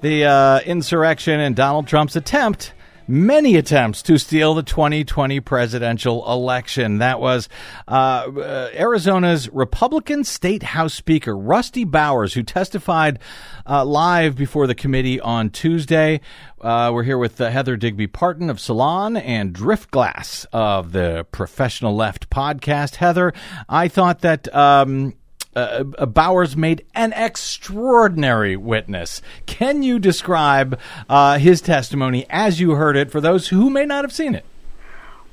[0.00, 2.72] the uh, insurrection and Donald Trump's attempt
[3.08, 6.98] many attempts to steal the 2020 presidential election.
[6.98, 7.48] That was
[7.88, 13.18] uh, uh, Arizona's Republican State House Speaker, Rusty Bowers, who testified
[13.66, 16.20] uh, live before the committee on Tuesday.
[16.60, 21.96] Uh, we're here with uh, Heather Digby Parton of Salon and Driftglass of the Professional
[21.96, 22.96] Left podcast.
[22.96, 23.32] Heather,
[23.68, 24.54] I thought that.
[24.54, 25.14] Um,
[25.58, 29.20] uh, uh, Bowers made an extraordinary witness.
[29.46, 34.04] Can you describe uh, his testimony as you heard it for those who may not
[34.04, 34.44] have seen it?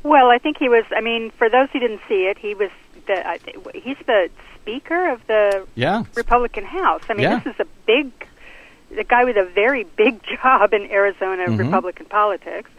[0.03, 0.83] Well, I think he was.
[0.95, 2.69] I mean, for those who didn't see it, he was
[3.07, 3.39] the.
[3.73, 4.29] He's the
[4.61, 6.03] Speaker of the yeah.
[6.15, 7.03] Republican House.
[7.09, 7.39] I mean, Yeah.
[7.39, 8.11] this is a big,
[8.95, 11.59] the guy with a very big job in Arizona Mhm.
[11.59, 12.69] Republican politics,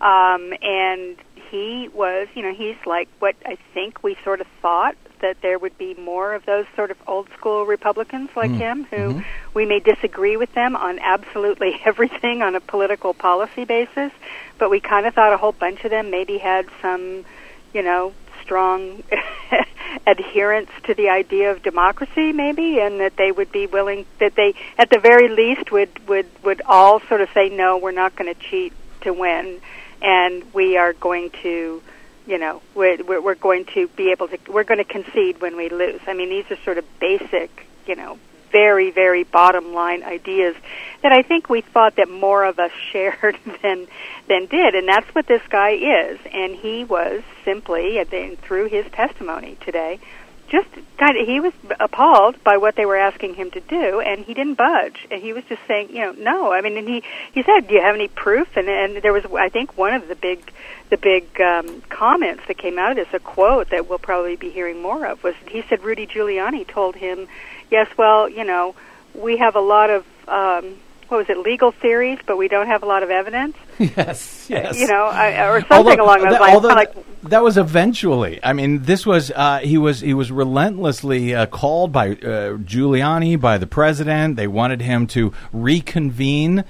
[0.00, 1.16] um, and
[1.50, 2.28] he was.
[2.34, 5.92] You know, he's like what I think we sort of thought that there would be
[5.94, 8.58] more of those sort of old school Republicans like Mm.
[8.58, 9.24] him who Mhm.
[9.52, 14.12] we may disagree with them on absolutely everything on a political policy basis,
[14.58, 17.26] but we kind of thought a whole bunch of them maybe had some,
[17.74, 19.02] you know, strong
[20.06, 24.54] adherence to the idea of democracy maybe and that they would be willing that they
[24.78, 28.32] at the very least would would would all sort of say no we're not going
[28.32, 29.60] to cheat to win
[30.02, 31.82] and we are going to
[32.26, 35.68] you know we're we're going to be able to we're going to concede when we
[35.68, 36.00] lose.
[36.06, 38.18] I mean these are sort of basic you know
[38.52, 40.56] very very bottom line ideas
[41.02, 43.86] that i think we thought that more of us shared than
[44.30, 44.74] than did.
[44.74, 46.18] And that's what this guy is.
[46.32, 49.98] And he was simply think, through his testimony today
[50.50, 54.24] just kind of he was appalled by what they were asking him to do and
[54.24, 55.06] he didn't budge.
[55.10, 56.52] And he was just saying you know no.
[56.52, 58.48] I mean and he he said do you have any proof?
[58.56, 60.52] And and there was i think one of the big
[60.90, 64.50] the big um comments that came out of this a quote that we'll probably be
[64.50, 67.28] hearing more of was he said rudy giuliani told him
[67.70, 68.74] yes well you know
[69.14, 70.76] we have a lot of um
[71.10, 74.78] what was it legal theories but we don't have a lot of evidence yes, yes.
[74.78, 76.94] you know I, or something Although- along those that- lines like
[77.24, 78.40] that was eventually.
[78.42, 83.38] I mean, this was uh, he was he was relentlessly uh, called by uh, Giuliani
[83.38, 84.36] by the president.
[84.36, 86.64] They wanted him to reconvene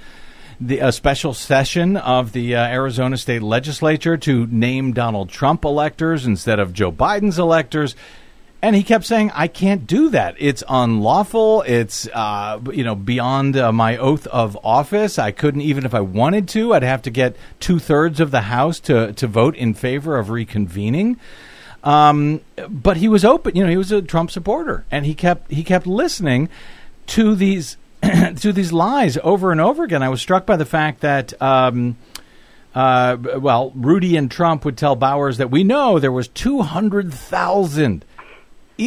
[0.59, 6.25] the a special session of the uh, Arizona state legislature to name Donald Trump electors
[6.25, 7.95] instead of Joe Biden's electors.
[8.63, 10.35] And he kept saying, "I can't do that.
[10.37, 11.63] It's unlawful.
[11.63, 15.17] It's uh, you know beyond uh, my oath of office.
[15.17, 16.73] I couldn't even if I wanted to.
[16.73, 20.27] I'd have to get two thirds of the House to to vote in favor of
[20.27, 21.17] reconvening."
[21.83, 23.55] Um, but he was open.
[23.55, 26.49] You know, he was a Trump supporter, and he kept he kept listening
[27.07, 30.03] to these to these lies over and over again.
[30.03, 31.39] I was struck by the fact that.
[31.41, 31.97] Um,
[32.73, 37.13] uh, well, Rudy and Trump would tell Bowers that we know there was two hundred
[37.13, 38.05] thousand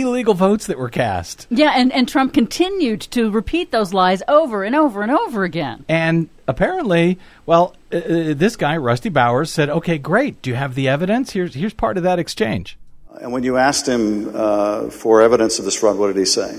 [0.00, 4.64] illegal votes that were cast, Yeah, and, and Trump continued to repeat those lies over
[4.64, 5.84] and over and over again.
[5.88, 10.42] and apparently, well, uh, uh, this guy Rusty Bowers said, "Okay, great.
[10.42, 11.32] Do you have the evidence?
[11.32, 12.76] Here's here's part of that exchange."
[13.20, 16.58] And when you asked him uh, for evidence of this fraud, what did he say?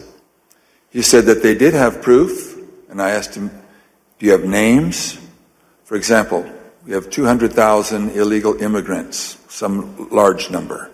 [0.89, 2.57] He said that they did have proof,
[2.89, 3.49] and I asked him,
[4.19, 5.19] Do you have names?
[5.83, 6.49] For example,
[6.85, 10.89] we have 200,000 illegal immigrants, some large number,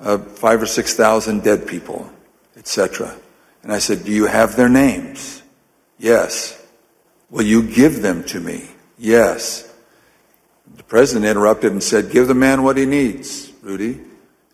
[0.00, 2.10] uh, five or 6,000 dead people,
[2.56, 3.16] etc.
[3.62, 5.42] And I said, Do you have their names?
[5.98, 6.62] Yes.
[7.30, 8.68] Will you give them to me?
[8.98, 9.72] Yes.
[10.76, 14.00] The president interrupted and said, Give the man what he needs, Rudy.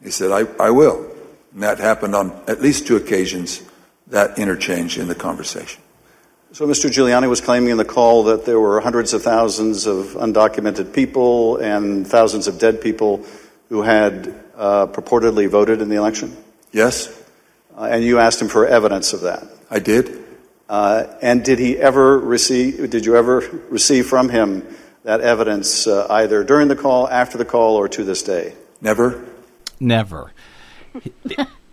[0.03, 1.11] He said, I, I will.
[1.53, 3.63] And that happened on at least two occasions,
[4.09, 5.83] that interchange in the conversation.
[6.53, 6.91] So Mr.
[6.91, 11.57] Giuliani was claiming in the call that there were hundreds of thousands of undocumented people
[11.57, 13.25] and thousands of dead people
[13.71, 16.37] who had uh, purportedly voted in the election?
[16.73, 17.09] Yes,
[17.77, 19.45] Uh, and you asked him for evidence of that.
[19.71, 20.23] I did.
[20.69, 24.63] Uh, and did he ever receive, did you ever receive from him
[25.05, 28.55] that evidence uh, either during the call, after the call, or to this day?
[28.81, 29.25] Never.
[29.81, 30.33] Never.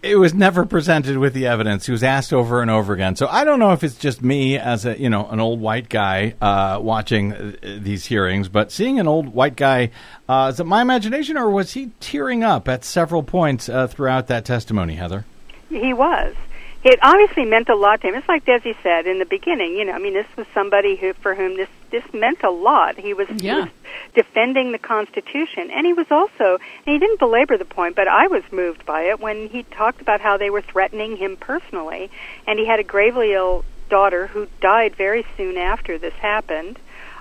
[0.01, 1.85] It was never presented with the evidence.
[1.85, 3.15] He was asked over and over again.
[3.15, 5.89] So I don't know if it's just me as a you know an old white
[5.89, 9.91] guy uh, watching uh, these hearings, but seeing an old white guy
[10.27, 14.27] uh, is it my imagination or was he tearing up at several points uh, throughout
[14.27, 15.25] that testimony, Heather?
[15.69, 16.35] He was.
[16.83, 18.15] It obviously meant a lot to him.
[18.15, 19.75] It's like Desi said in the beginning.
[19.75, 22.97] You know, I mean, this was somebody who, for whom this this meant a lot.
[22.97, 23.69] He was, he was
[24.13, 26.59] defending the Constitution, and he was also.
[26.85, 30.01] And he didn't belabor the point, but I was moved by it when he talked
[30.01, 32.09] about how they were threatening him personally,
[32.47, 36.79] and he had a gravely ill daughter who died very soon after this happened.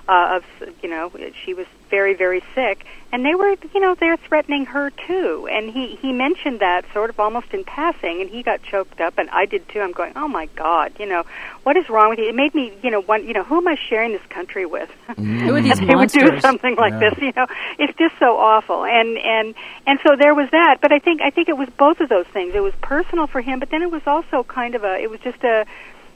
[0.09, 0.43] Uh, of
[0.81, 1.11] you know
[1.45, 2.85] she was very very sick.
[3.11, 5.47] And they were you know they're threatening her too.
[5.51, 9.17] And he he mentioned that sort of almost in passing and he got choked up
[9.17, 9.81] and I did too.
[9.81, 11.23] I'm going oh my god you know
[11.63, 12.27] what is wrong with you?
[12.29, 14.89] It made me you know one you know who am I sharing this country with?
[15.17, 17.09] Who are these that they would do something like Yeah.
[17.09, 17.47] this you know?
[17.79, 18.85] It's just so awful.
[18.85, 19.55] And and
[19.87, 20.77] and so there was that.
[20.81, 22.53] But I think I think it was both of those things.
[22.55, 25.19] It was personal for him but then it was also kind of a it was
[25.21, 25.65] just a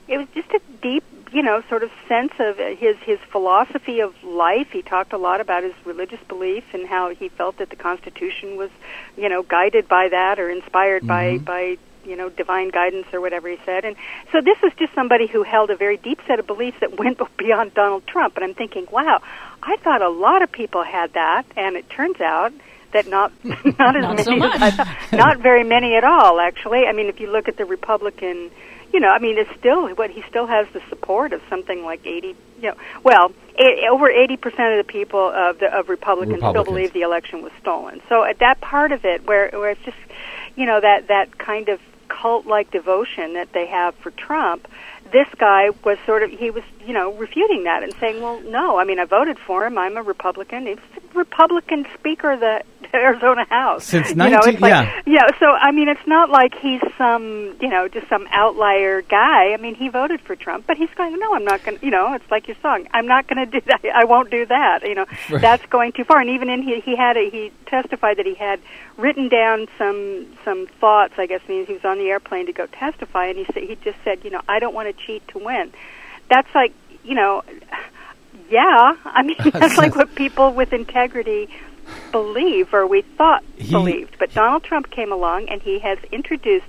[0.08, 4.14] it was just a deep you know sort of sense of his his philosophy of
[4.24, 4.68] life.
[4.72, 8.56] He talked a lot about his religious belief and how he felt that the constitution
[8.56, 8.70] was
[9.18, 11.44] you know guided by that or inspired by mm-hmm.
[11.44, 13.84] by you know divine guidance or whatever he said.
[13.84, 13.96] And
[14.32, 17.20] so this was just somebody who held a very deep set of beliefs that went
[17.38, 18.36] beyond Donald Trump.
[18.36, 19.22] And I'm thinking wow
[19.62, 21.46] I thought a lot of people had that.
[21.58, 22.54] And it turns out
[22.92, 24.88] that not not as Not many so much.
[25.12, 26.86] Not very many at all actually.
[26.86, 28.52] I mean if you look at the Republican
[28.94, 32.06] you know I mean it's still what he still has the support of something like
[32.06, 36.64] 80 you know well a, over 80% of the people of the of Republicans, still
[36.64, 38.02] believe the election was stolen.
[38.10, 39.98] So at that part of it where where it's just
[40.56, 44.68] you know that that kind of cult like devotion that they have for Trump
[45.12, 48.78] this guy was sort of he was you know refuting that and saying well no
[48.78, 49.78] I mean I voted for him.
[49.78, 50.66] I'm a Republican.
[50.66, 50.78] The
[51.16, 55.02] Republican speaker of the Arizona House Since you know 19 like yeah.
[55.06, 59.54] yeah, so I mean, it's not like he's some, you know, just some outlier guy.
[59.54, 61.80] I mean, he voted for Trump, but he's going, no, I'm not going.
[61.80, 62.88] to You know, it's like your song.
[62.94, 63.82] I'm not going to do that.
[63.96, 64.80] I won't do that.
[64.84, 65.42] You know, Right.
[65.42, 66.20] that's going too far.
[66.20, 68.60] And even in he, he had a, he testified that he had
[68.98, 71.14] written down some some thoughts.
[71.18, 73.76] I guess means he was on the airplane to go testify, and he said he
[73.84, 75.74] just said, you know, I don't want to cheat to win.
[76.30, 77.42] That's like, you know,
[78.50, 78.96] yeah.
[79.06, 81.48] I mean, that's like what people with integrity
[82.12, 84.18] believe or we thought He- believed.
[84.20, 86.66] But Donald Trump came along and he has introduced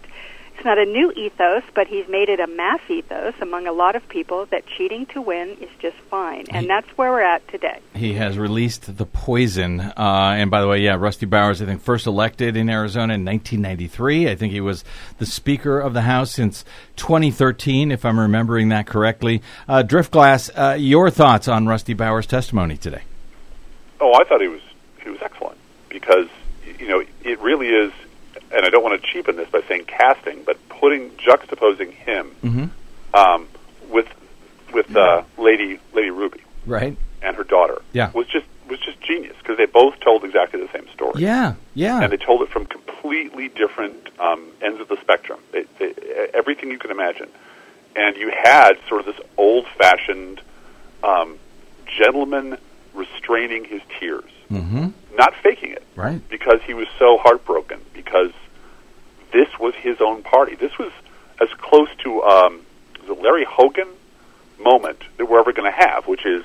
[0.65, 3.97] it's not a new ethos, but he's made it a mass ethos among a lot
[3.97, 6.47] of people that cheating to win is just fine.
[6.49, 7.81] And He- that's where we're at today.
[7.95, 9.81] He has released the poison.
[9.81, 9.93] Uh,
[10.39, 14.31] and by the way, yeah, Rusty Bowers, I think, first elected in Arizona in 1993.
[14.31, 14.85] I think he was
[15.19, 16.65] the Speaker of the House since
[16.97, 19.43] 2013, if I'm remembering that correctly.
[19.69, 23.03] Uh, Driftglass, uh, your thoughts on Rusty Bowers' testimony today?
[24.01, 24.62] Oh, I thought he was
[25.03, 25.59] he was excellent
[25.91, 26.27] because
[26.79, 27.93] you know it really is,
[28.55, 32.71] and I don't want to cheapen this by saying casting, but putting juxtaposing him
[33.13, 33.49] um,
[33.91, 34.09] with
[34.73, 36.97] with uh, Lady Lady Ruby Right?
[37.23, 38.11] and her daughter Yeah.
[38.13, 41.21] was just was just genius because they both told exactly the same story.
[41.23, 42.01] Yeah, yeah.
[42.03, 45.39] and they told it from completely different um, ends of the spectrum.
[45.53, 45.95] They, they,
[46.33, 47.29] everything you can imagine,
[47.95, 50.41] and you had sort of this old-fashioned
[51.03, 51.39] um,
[51.87, 52.57] gentleman
[52.95, 54.89] restraining his tears, mm-hmm.
[55.17, 56.27] not faking it, Right.
[56.31, 58.33] Because he was so heartbroken because
[59.35, 60.55] this was his own party.
[60.55, 60.93] This was
[61.41, 62.61] as close to um,
[63.07, 63.89] the Larry Hogan
[64.59, 66.45] moment that we're ever going to have, which is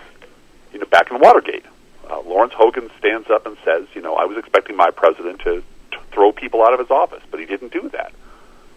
[0.74, 1.64] you know back in Watergate.
[2.10, 5.64] Uh, Lawrence Hogan stands up and says, you know, I was expecting my president to
[6.12, 8.12] throw people out of his office, but he didn't do that.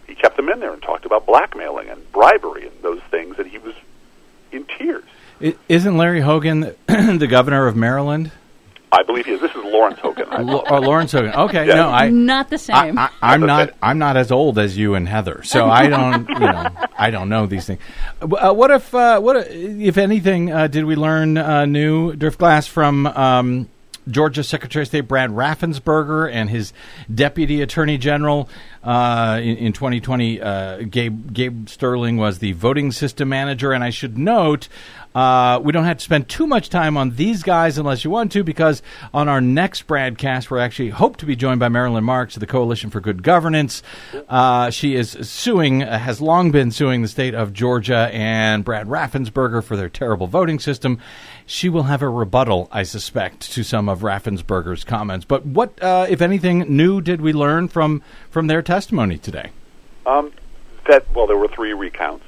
[0.05, 3.47] He kept them in there and talked about blackmailing and bribery and those things, and
[3.49, 3.73] he was
[4.51, 5.05] in tears.
[5.41, 8.31] I- isn't Larry Hogan the governor of Maryland?
[8.93, 9.41] I believe he is.
[9.41, 10.25] This is Lawrence Hogan.
[10.29, 11.33] I- L- or Lawrence Hogan?
[11.33, 11.73] Okay, Yeah.
[11.75, 12.09] no, I.
[12.09, 12.97] Not the same.
[12.97, 13.71] I, I, I'm not.
[13.81, 16.29] I'm not as old as you and Heather, so I don't.
[16.29, 17.79] You know, I don't know these things.
[18.21, 18.93] Uh, what if?
[18.93, 20.51] Uh, what if anything?
[20.51, 23.67] Uh, did we learn uh, new Driftglass from um,
[24.09, 26.71] Georgia Secretary of State Brad Raffensperger and his
[27.13, 28.47] Deputy Attorney General
[28.83, 30.39] uh, in, in 2020?
[30.41, 34.67] Uh, Gabe Gabe Sterling was the voting system manager, and I should note.
[35.15, 38.31] Uh, we don't have to spend too much time on these guys unless you want
[38.31, 38.81] to, because
[39.13, 42.47] on our next broadcast, we're actually hope to be joined by Marilyn Marks of the
[42.47, 43.83] Coalition for Good Governance.
[44.27, 48.87] Uh, she is suing, uh, has long been suing the state of Georgia and Brad
[48.87, 50.99] Raffensperger for their terrible voting system.
[51.45, 55.25] She will have a rebuttal, I suspect, to some of Raffensperger's comments.
[55.25, 59.51] But what, uh, if anything, new did we learn from from their testimony today?
[60.05, 60.31] Um,
[60.87, 62.25] that well, there were three recounts,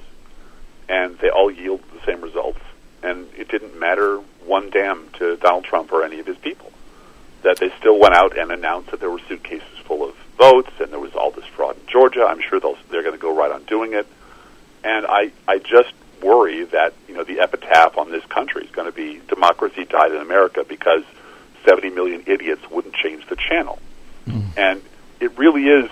[0.87, 2.59] and they all yield the same results,
[3.05, 6.71] and it didn't matter one damn to Donald Trump or any of his people.
[7.43, 10.91] That they still went out and announced that there were suitcases full of votes, and
[10.91, 12.25] there was all this fraud in Georgia.
[12.25, 14.07] I'm sure they'll, they're going to go right on doing it,
[14.83, 15.93] and I I just
[16.23, 20.11] worry that you know the epitaph on this country is going to be democracy died
[20.11, 21.03] in America because
[21.65, 23.79] 70 million idiots wouldn't change the channel,
[24.57, 24.81] and
[25.19, 25.89] it really is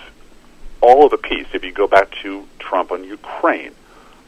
[0.80, 3.72] all of the piece, if you go back to Trump on Ukraine,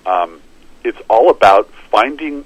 [0.07, 0.41] um,
[0.84, 2.45] it's all about finding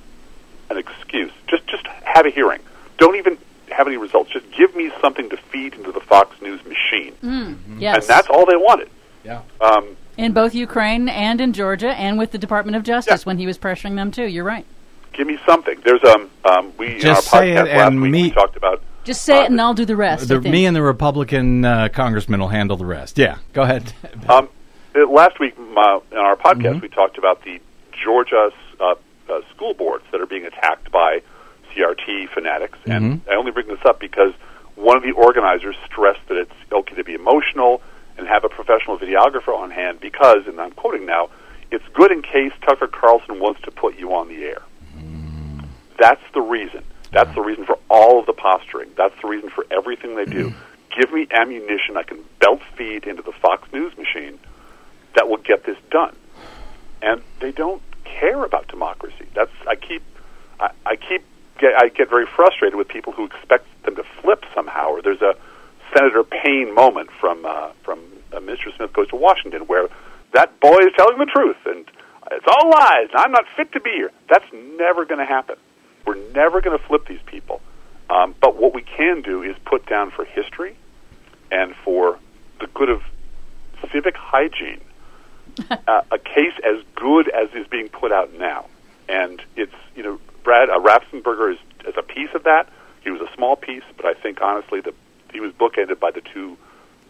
[0.70, 1.32] an excuse.
[1.48, 2.60] Just just have a hearing.
[2.98, 3.38] Don't even
[3.70, 4.30] have any results.
[4.30, 7.14] Just give me something to feed into the Fox News machine,
[7.78, 7.96] yes.
[7.96, 8.90] and that's all they wanted.
[9.24, 9.42] Yeah.
[10.16, 13.26] in both Ukraine and in Georgia and with the Department of Justice Yeah.
[13.26, 14.24] when he was pressuring them too.
[14.26, 14.64] You're right.
[15.12, 15.78] Give me something.
[15.84, 18.56] There's um, um we Just in our say podcast it and week me- we talked
[18.56, 20.24] about Just say Uh, it and I'll do the rest.
[20.30, 20.52] I The, think.
[20.52, 23.18] me and the Republican uh, congressman will handle the rest.
[23.18, 23.92] Yeah, go ahead.
[24.28, 24.48] Um,
[24.94, 26.80] last week uh, in our podcast, Mm-hmm.
[26.80, 27.60] we talked about the
[28.04, 28.50] Georgia
[28.80, 28.94] uh,
[29.30, 31.22] uh, school boards that are being attacked by
[31.74, 33.30] CRT fanatics, and Mm-hmm.
[33.30, 34.32] I only bring this up because
[34.74, 37.82] one of the organizers stressed that it's okay to be emotional
[38.16, 41.30] and have a professional videographer on hand because, and I'm quoting now,
[41.70, 44.62] it's good in case Tucker Carlson wants to put you on the air.
[45.98, 46.82] That's the reason.
[47.12, 48.90] That's the reason for all of the posturing.
[48.96, 50.52] That's the reason for everything they do.
[50.96, 54.38] Give me ammunition I can belt feed into the Fox News machine
[55.14, 56.16] that will get this done.
[57.02, 57.82] And they don't
[58.18, 59.26] care about democracy.
[59.34, 60.02] That's I keep
[60.58, 61.24] I, I keep
[61.58, 64.90] get, I get very frustrated with people who expect them to flip somehow.
[64.90, 65.36] Or there's a
[65.96, 68.00] Senator Paine moment from uh, from
[68.32, 68.74] uh, Mr.
[68.76, 69.88] Smith Goes to Washington where
[70.32, 71.84] that boy is telling the truth and
[72.30, 74.10] it's all lies and I'm not fit to be here.
[74.28, 75.56] That's never going to happen.
[76.06, 77.60] We're never going to flip these people.
[78.08, 80.76] Um, but what we can do is put down for history
[81.50, 82.18] and for
[82.60, 83.02] the good of
[83.92, 84.80] civic hygiene
[85.70, 88.66] uh, a case as good as is being put out now.
[89.08, 92.68] And it's, you know, Brad uh, Raffensperger is, is a piece of that.
[93.02, 94.94] He was a small piece, but I think honestly that
[95.32, 96.56] he was bookended by the two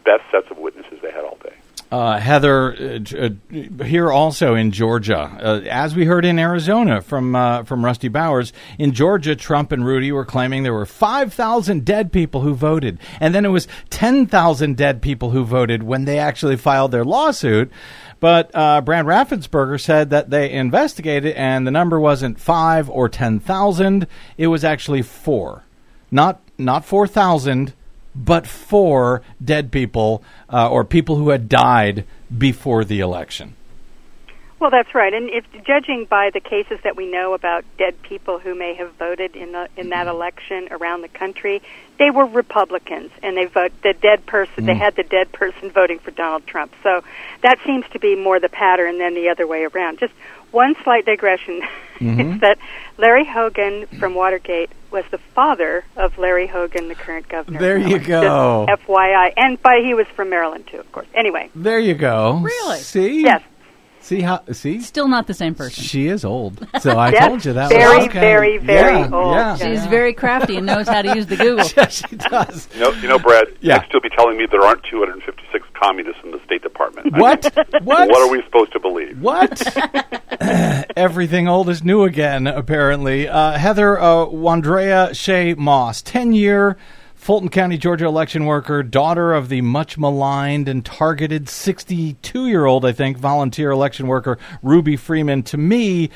[0.05, 1.55] best sets of witnesses they had all day.
[1.93, 7.35] Uh, Heather, uh, uh, here also in Georgia, uh, as we heard in Arizona from
[7.35, 11.85] uh, from Rusty Bowers, in Georgia, Trump and Rudy were claiming there were five thousand
[11.85, 16.05] dead people who voted, and then it was ten thousand dead people who voted when
[16.05, 17.73] they actually filed their lawsuit.
[18.21, 23.41] But uh, Brad Raffensperger said that they investigated, and the number wasn't five or ten
[23.41, 24.07] thousand;
[24.37, 25.65] it was actually four,
[26.11, 27.73] not not four thousand
[28.15, 32.05] but four dead people uh, or people who had died
[32.37, 33.55] before the election.
[34.61, 35.13] Well, that's right.
[35.13, 38.93] And if judging by the cases that we know about dead people who may have
[38.95, 40.17] voted in the in that mm-hmm.
[40.17, 41.63] election around the country,
[41.99, 44.67] they were Republicans, and they vote the dead person.
[44.67, 44.79] They mm.
[44.79, 46.75] had the dead person voting for Donald Trump.
[46.83, 47.03] So
[47.43, 49.99] that seems to be more the pattern than the other way around.
[49.99, 50.13] Just
[50.51, 51.63] one slight digression
[52.01, 52.39] is mm-hmm.
[52.39, 52.59] that
[52.99, 57.61] Larry Hogan from Watergate was the father of Larry Hogan, the current governor.
[57.61, 58.67] There you go.
[58.69, 61.07] Just FYI, and by he was from Maryland too, of course.
[61.15, 62.41] Anyway, There you go.
[62.43, 62.79] Really?
[62.79, 63.23] See?
[63.23, 63.43] yes.
[64.03, 64.43] See how?
[64.53, 64.81] See?
[64.81, 65.85] Still not the same person.
[65.85, 66.67] She is old.
[66.81, 67.69] So I Yes, told you that.
[67.69, 68.19] very, was okay.
[68.21, 69.35] very, very yeah, old.
[69.35, 69.57] Yeah.
[69.57, 71.67] She's very crafty and knows how to use the Google.
[71.77, 72.69] Yeah, she does.
[72.75, 73.77] You know, you know, Brad, Yeah.
[73.77, 77.15] next you'll be telling me there aren't 256 communists in the State Department.
[77.15, 77.45] I What?
[77.57, 78.09] mean, What?
[78.09, 79.21] What are we supposed to believe?
[79.21, 79.63] What?
[80.97, 83.29] Everything old is new again, apparently.
[83.29, 86.77] Uh, Heather uh, Wandrea Shaye Moss, 10 year
[87.21, 92.87] Fulton County, Georgia election worker, daughter of the much maligned and targeted 62 year old,
[92.87, 95.43] I think, volunteer election worker Ruby Freeman.
[95.43, 96.09] To me,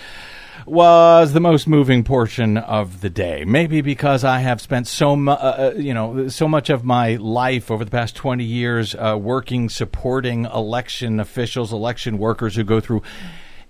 [0.64, 3.44] was the most moving portion of the day.
[3.44, 7.16] Maybe because I have spent so mu- uh, uh, you know so much of my
[7.16, 12.80] life over the past 20 years uh, working supporting election officials, election workers who go
[12.80, 13.02] through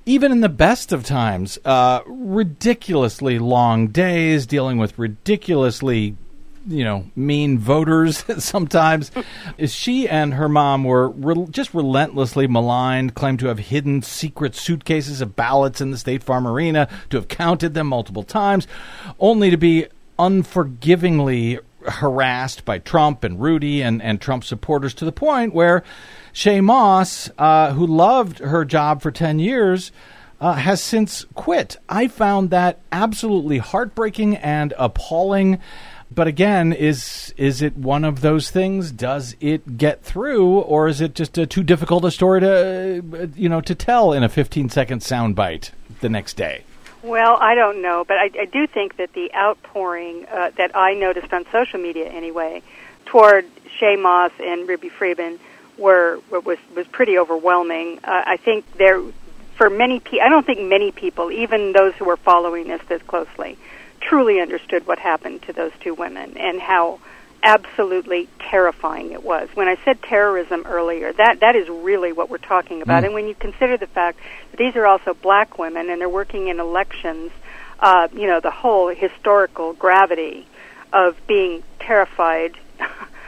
[0.07, 6.15] even in the best of times, uh, ridiculously long days dealing with ridiculously
[6.67, 9.11] you know, mean voters sometimes.
[9.67, 15.21] She and her mom were re- just relentlessly maligned, claimed to have hidden secret suitcases
[15.21, 18.67] of ballots in the State Farm Arena, to have counted them multiple times,
[19.19, 19.87] only to be
[20.19, 25.83] unforgivingly harassed by Trump and Rudy and, and Trump supporters to the point where
[26.33, 29.93] Shaye Moss, uh, who loved her job for 10 years,
[30.41, 31.77] uh, has since quit.
[31.89, 35.59] I found that absolutely heartbreaking and appalling.
[36.15, 38.93] But again, is is it one of those things?
[38.93, 43.27] Does it get through, or is it just a too difficult a story to uh,
[43.35, 46.65] you know to tell in a 15 second soundbite the next day?
[47.03, 50.95] Well, I don't know, but I, I do think that the outpouring uh, that I
[50.95, 52.63] noticed on social media, anyway,
[53.05, 53.47] toward
[53.79, 55.39] Shaye Moss and Ruby Freeman
[55.77, 57.99] were was was pretty overwhelming.
[58.05, 59.03] Uh, I think there,
[59.57, 63.03] for many people, I don't think many people, even those who were following this this
[63.03, 63.59] closely,
[64.09, 67.01] truly understood what happened to those two women and how
[67.43, 69.49] absolutely terrifying it was.
[69.55, 73.03] When I said terrorism earlier, that that is really what we're talking about.
[73.03, 73.07] Mm.
[73.07, 74.19] And when you consider the fact
[74.51, 77.33] that these are also black women and they're working in elections,
[77.81, 80.47] uh, you know, the whole historical gravity
[80.93, 82.55] of being terrified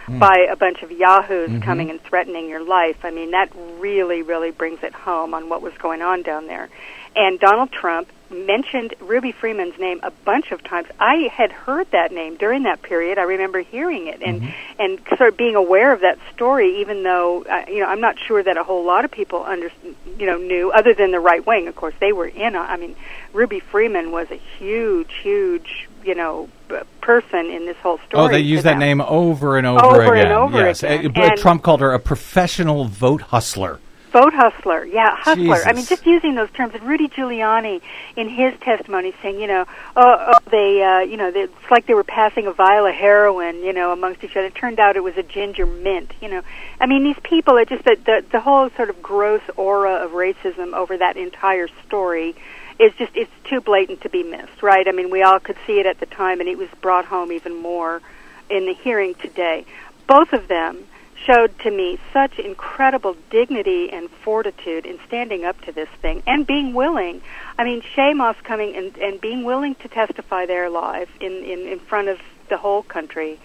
[0.08, 1.60] by a bunch of yahoos Mm-hmm.
[1.60, 3.04] coming and threatening your life.
[3.04, 6.68] I mean, that really, really brings it home on what was going on down there.
[7.14, 10.88] And Donald Trump mentioned Ruby Freeman's name a bunch of times.
[10.98, 13.18] I had heard that name during that period.
[13.18, 14.80] I remember hearing it and Mm-hmm.
[14.80, 18.18] and sort of being aware of that story, even though uh, you know I'm not
[18.18, 19.70] sure that a whole lot of people under
[20.18, 21.68] you know knew, other than the right wing.
[21.68, 22.56] Of course, they were in.
[22.56, 22.96] I mean,
[23.32, 28.22] Ruby Freeman was a huge, huge you know b- person in this whole story.
[28.24, 30.32] Oh, they to use that name over and over, Over and again.
[30.32, 31.12] over yes, again.
[31.16, 33.78] Uh, And- Trump called her a professional vote hustler.
[34.16, 35.62] Vote hustler, yeah, hustler.
[35.66, 36.72] I mean, just using those terms.
[36.72, 37.82] And Rudy Giuliani,
[38.16, 41.84] in his testimony, saying, you know, oh, oh they, uh, you know, they, it's like
[41.84, 44.46] they were passing a vial of heroin, you know, amongst each other.
[44.46, 46.40] It turned out it was a ginger mint, you know.
[46.80, 50.12] I mean, these people are just the the, the whole sort of gross aura of
[50.12, 52.34] racism over that entire story
[52.80, 54.88] is just it's too blatant to be missed, right?
[54.88, 57.32] I mean, we all could see it at the time, and it was brought home
[57.32, 58.00] even more
[58.48, 59.66] in the hearing today.
[60.06, 60.86] Both of them
[61.26, 66.46] showed to me such incredible dignity and fortitude in standing up to this thing and
[66.46, 67.20] being willing.
[67.58, 71.66] I mean, Shaye Moss coming and, and being willing to testify there live in, in,
[71.66, 72.18] in front of
[72.48, 73.38] the whole country.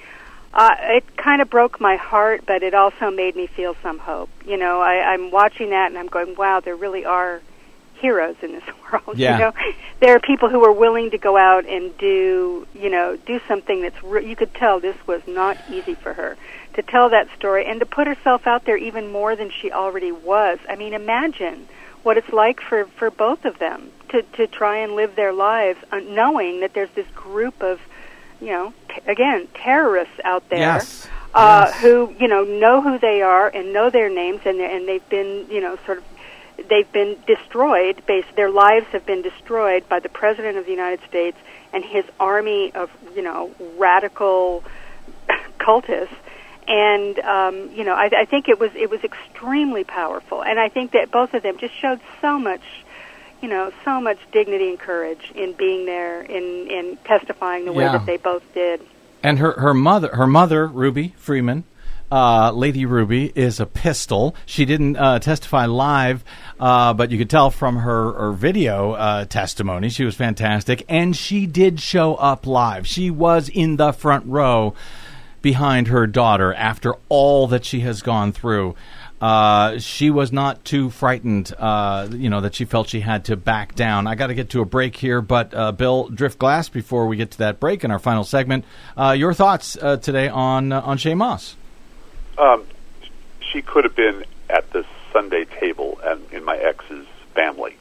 [0.54, 4.30] Uh, it kind of broke my heart, but it also made me feel some hope.
[4.46, 7.42] You know, I, I'm watching that and I'm going, wow, there really are
[8.02, 9.18] heroes in this world.
[9.18, 9.34] Yeah.
[9.34, 9.54] You know,
[10.00, 13.82] there are people who are willing to go out and do, you know, do something
[13.82, 16.36] that's re- you could tell this was not easy for her
[16.74, 20.12] to tell that story and to put herself out there even more than she already
[20.12, 20.58] was.
[20.68, 21.68] I mean, imagine
[22.04, 25.80] what it's like for for both of them to to try and live their lives
[25.92, 27.80] uh, knowing that there's this group of,
[28.42, 31.08] you know, t- again, terrorists out there Yes.
[31.36, 31.82] uh, Yes.
[31.82, 35.46] who you know know who they are and know their names and and they've been
[35.50, 36.04] you know sort of
[36.70, 41.00] they've been destroyed base their lives have been destroyed by the president of the United
[41.08, 41.38] States
[41.74, 44.64] and his army of you know radical
[45.60, 46.16] cultists.
[46.68, 50.44] And um, you know I, I think it was it was extremely powerful.
[50.44, 52.62] And I think that both of them just showed so much
[53.42, 57.84] you know so much dignity and courage in being there in in testifying the way
[57.84, 57.94] Yeah.
[57.94, 58.82] that they both did.
[59.24, 61.64] And her, her mother, her mother, Ruby Freeman,
[62.12, 64.36] uh, Lady Ruby, is a pistol.
[64.46, 66.24] She didn't uh, testify live,
[66.60, 70.84] uh, but you could tell from her, her video uh, testimony she was fantastic.
[70.90, 72.88] And she did show up live.
[72.88, 74.74] She was in the front row
[75.42, 78.76] behind her daughter after all that she has gone through.
[79.20, 83.38] Uh, she was not too frightened, uh, you know, that she felt she had to
[83.38, 84.08] back down.
[84.08, 87.32] I got to get to a break here, but uh, Bill Driftglass, before we get
[87.32, 88.66] to that break in our final segment,
[88.98, 91.56] uh, your thoughts uh, today on on Shaye Moss?
[92.38, 92.66] Um,
[93.40, 97.76] she could have been at the Sunday table and in my ex's family.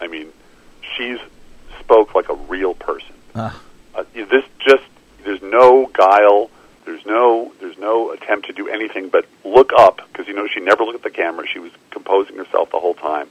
[0.00, 0.32] I mean,
[0.96, 1.18] she's
[1.80, 3.14] spoke like a real person.
[3.34, 3.60] Ah.
[3.94, 4.84] Uh, this just
[5.24, 6.50] there's no guile.
[6.84, 10.60] There's no there's no attempt to do anything but look up because you know she
[10.60, 11.46] never looked at the camera.
[11.46, 13.28] She was composing herself the whole time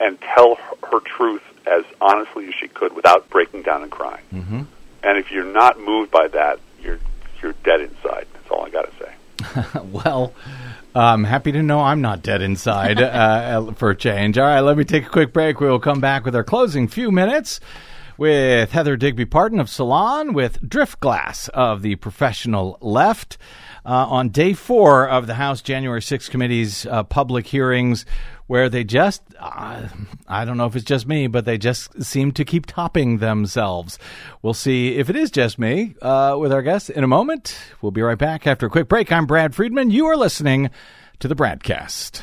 [0.00, 4.24] and tell her, her truth as honestly as she could without breaking down and crying.
[4.32, 4.62] Mm-hmm.
[5.02, 6.98] And if you're not moved by that, you're
[7.42, 8.26] you're dead inside.
[8.32, 8.77] That's all I got.
[9.92, 10.32] well,
[10.94, 14.38] I'm happy to know I'm not dead inside uh, for a change.
[14.38, 15.60] All right, let me take a quick break.
[15.60, 17.60] We will come back with our closing few minutes
[18.18, 23.38] with Heather Digby Parton of Salon, with Driftglass of the Professional Left.
[23.86, 28.04] Uh, on day four of the House January 6th Committee's uh, public hearings,
[28.48, 29.88] where they just, uh,
[30.26, 33.98] I don't know if it's just me, but they just seem to keep topping themselves.
[34.42, 37.56] We'll see if it is just me uh, with our guests in a moment.
[37.80, 39.12] We'll be right back after a quick break.
[39.12, 39.90] I'm Brad Friedman.
[39.90, 40.70] You are listening
[41.20, 42.22] to the BradCast.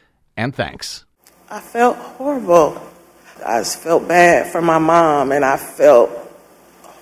[0.41, 1.05] and thanks.
[1.49, 2.81] I felt horrible.
[3.45, 6.09] I just felt bad for my mom, and I felt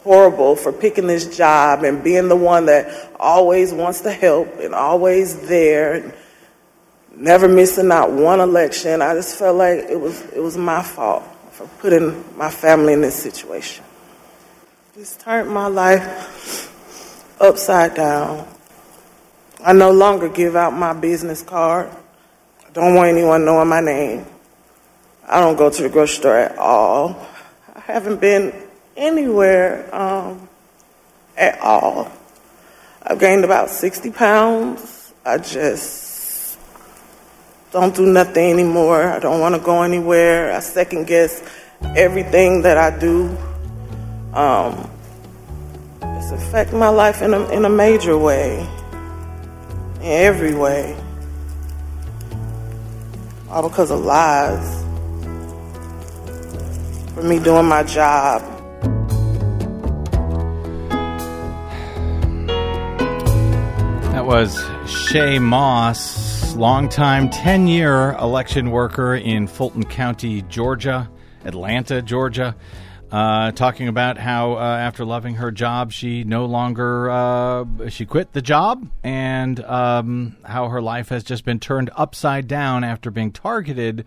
[0.03, 4.73] horrible for picking this job and being the one that always wants to help and
[4.73, 6.13] always there
[7.15, 9.01] never missing out one election.
[9.01, 13.01] I just felt like it was it was my fault for putting my family in
[13.01, 13.83] this situation.
[14.95, 18.47] It's turned my life upside down.
[19.63, 21.89] I no longer give out my business card.
[22.73, 24.25] Don't want anyone knowing my name.
[25.27, 27.27] I don't go to the grocery store at all.
[27.75, 28.53] I haven't been
[28.95, 30.47] anywhere um,
[31.35, 32.11] at all.
[33.01, 35.13] I've gained about 60 pounds.
[35.25, 36.59] I just
[37.71, 39.03] don't do nothing anymore.
[39.03, 40.53] I don't want to go anywhere.
[40.53, 41.43] I second guess
[41.81, 43.35] everything that I do.
[44.33, 44.89] Um,
[46.01, 48.67] it's affecting my life in a, in a major way,
[49.95, 50.95] in every way.
[53.51, 54.83] All because of lies.
[57.15, 58.43] For me doing my job.
[64.13, 71.09] That was Shaye Moss, longtime 10 year election worker in Fulton County, Georgia,
[71.43, 72.55] Atlanta, Georgia.
[73.11, 78.33] Uh, talking about how uh, after loving her job, she no longer uh, she quit
[78.33, 83.31] the job, and um, how her life has just been turned upside down after being
[83.31, 84.05] targeted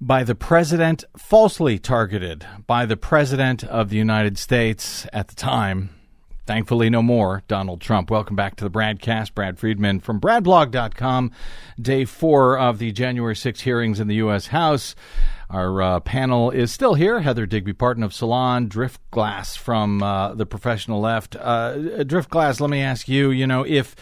[0.00, 5.90] by the president, falsely targeted by the president of the United States at the time.
[6.48, 7.42] Thankfully, no more.
[7.46, 8.10] Donald Trump.
[8.10, 9.34] Welcome back to the BradCast.
[9.34, 11.30] Brad Friedman from BradBlog.com.
[11.78, 14.46] Day four of the January 6 hearings in the U.S.
[14.46, 14.94] House.
[15.50, 17.20] Our uh, panel is still here.
[17.20, 21.36] Heather Digby Parton of Salon, Driftglass from uh, the Professional Left.
[21.36, 21.74] Uh,
[22.04, 23.30] Driftglass, let me ask you.
[23.30, 23.96] You know, if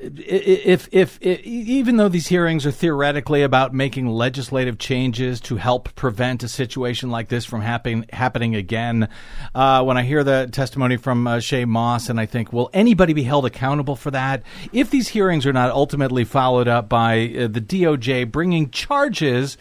[0.00, 5.94] if, if, if even though these hearings are theoretically about making legislative changes to help
[5.96, 9.08] prevent a situation like this from happen, happening again,
[9.54, 13.12] uh, when I hear the testimony from uh, Shaye Moss, and I think, will anybody
[13.12, 14.42] be held accountable for that?
[14.72, 19.58] If these hearings are not ultimately followed up by uh, the DOJ bringing charges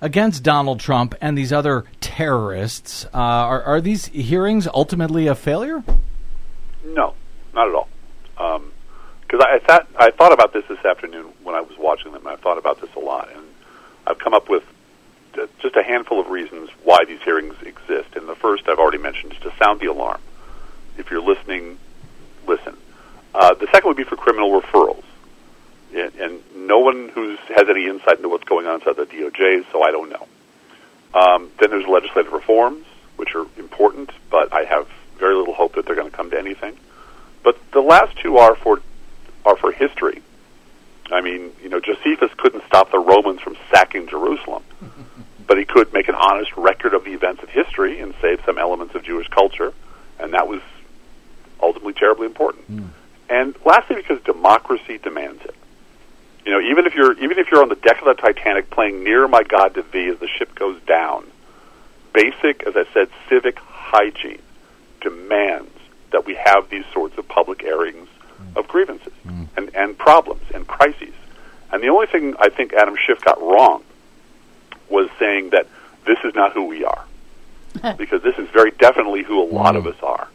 [0.00, 5.84] against Donald Trump and these other terrorists, uh, are, are these hearings ultimately a failure?
[6.84, 7.14] No,
[7.52, 7.88] not at all.
[8.38, 8.72] Um,
[9.28, 12.26] because I, thought I thought about this this afternoon when I was watching them.
[12.26, 13.44] and I thought about this a lot, and
[14.06, 14.64] I've come up with
[15.60, 18.16] just a handful of reasons why these hearings exist.
[18.16, 20.20] And the first I've already mentioned is to sound the alarm.
[20.96, 21.78] If you're listening,
[22.46, 22.76] listen.
[23.34, 25.04] Uh, the second would be for criminal referrals,
[25.94, 29.70] and, and no one who has any insight into what's going on inside the DOJ,
[29.70, 30.26] so I don't know.
[31.12, 35.84] Um, then there's legislative reforms, which are important, but I have very little hope that
[35.84, 36.78] they're going to come to anything.
[37.42, 38.80] But the last two are for
[39.44, 40.22] are for history.
[41.10, 44.62] I mean, you know, Josephus couldn't stop the Romans from sacking Jerusalem,
[45.46, 48.58] but he could make an honest record of the events of history and save some
[48.58, 49.72] elements of Jewish culture,
[50.18, 50.60] and that was
[51.62, 52.70] ultimately terribly important.
[52.70, 52.88] Mm.
[53.30, 55.54] And lastly, because democracy demands it.
[56.44, 59.04] You know, even if you're even if you're on the deck of the Titanic playing
[59.04, 61.26] "Near My God to Thee" as the ship goes down,
[62.14, 64.40] basic, as I said, civic hygiene
[65.00, 65.70] demands
[66.10, 68.08] that we have these sorts of public airings
[68.56, 69.48] of grievances mm.
[69.56, 71.14] and, and problems and crises.
[71.72, 73.82] And the only thing I think Adam Schiff got wrong
[74.88, 75.66] was saying that
[76.06, 77.04] this is not who we are.
[77.96, 79.78] because this is very definitely who a lot mm.
[79.78, 80.28] of us are.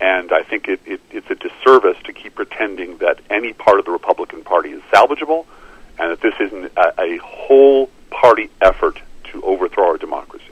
[0.00, 3.84] And I think it, it, it's a disservice to keep pretending that any part of
[3.84, 5.46] the Republican Party is salvageable
[5.98, 10.44] and that this isn't a, a whole party effort to overthrow our democracy.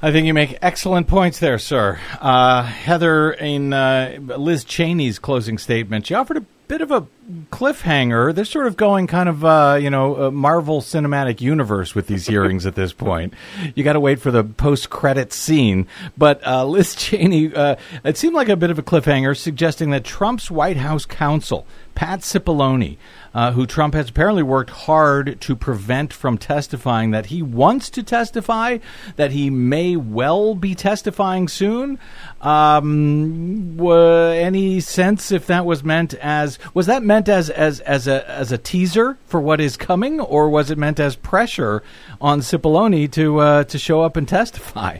[0.00, 1.98] I think you make excellent points there, sir.
[2.20, 7.04] Uh, Heather, in uh, Liz Cheney's closing statement, she offered a bit of a
[7.50, 8.32] cliffhanger.
[8.32, 12.64] They're sort of going kind of, uh, you know, Marvel Cinematic Universe with these hearings
[12.64, 13.34] at this point.
[13.74, 15.88] You got to wait for the post credit scene.
[16.16, 17.74] But uh, Liz Cheney, uh,
[18.04, 22.20] it seemed like a bit of a cliffhanger, suggesting that Trump's White House counsel, Pat
[22.20, 22.98] Cipollone,
[23.34, 28.02] uh, who Trump has apparently worked hard to prevent from testifying, that he wants to
[28.02, 28.78] testify,
[29.16, 31.98] that he may well be testifying soon.
[32.40, 38.28] Um, any sense if that was meant as was that meant as as as a
[38.28, 41.82] as a teaser for what is coming, or was it meant as pressure
[42.20, 44.98] on Cipollone to uh, to show up and testify?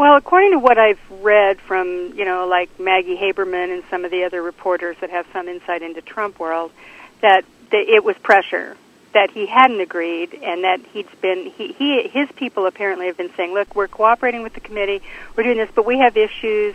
[0.00, 4.10] Well, according to what I've read from, you know, like Maggie Haberman and some of
[4.10, 6.72] the other reporters that have some insight into Trump world,
[7.20, 8.76] that, it was pressure
[9.12, 13.32] that he hadn't agreed and that he's been he, he his people apparently have been
[13.34, 15.02] saying look we're cooperating with the committee.
[15.36, 16.74] We're doing this but we have issues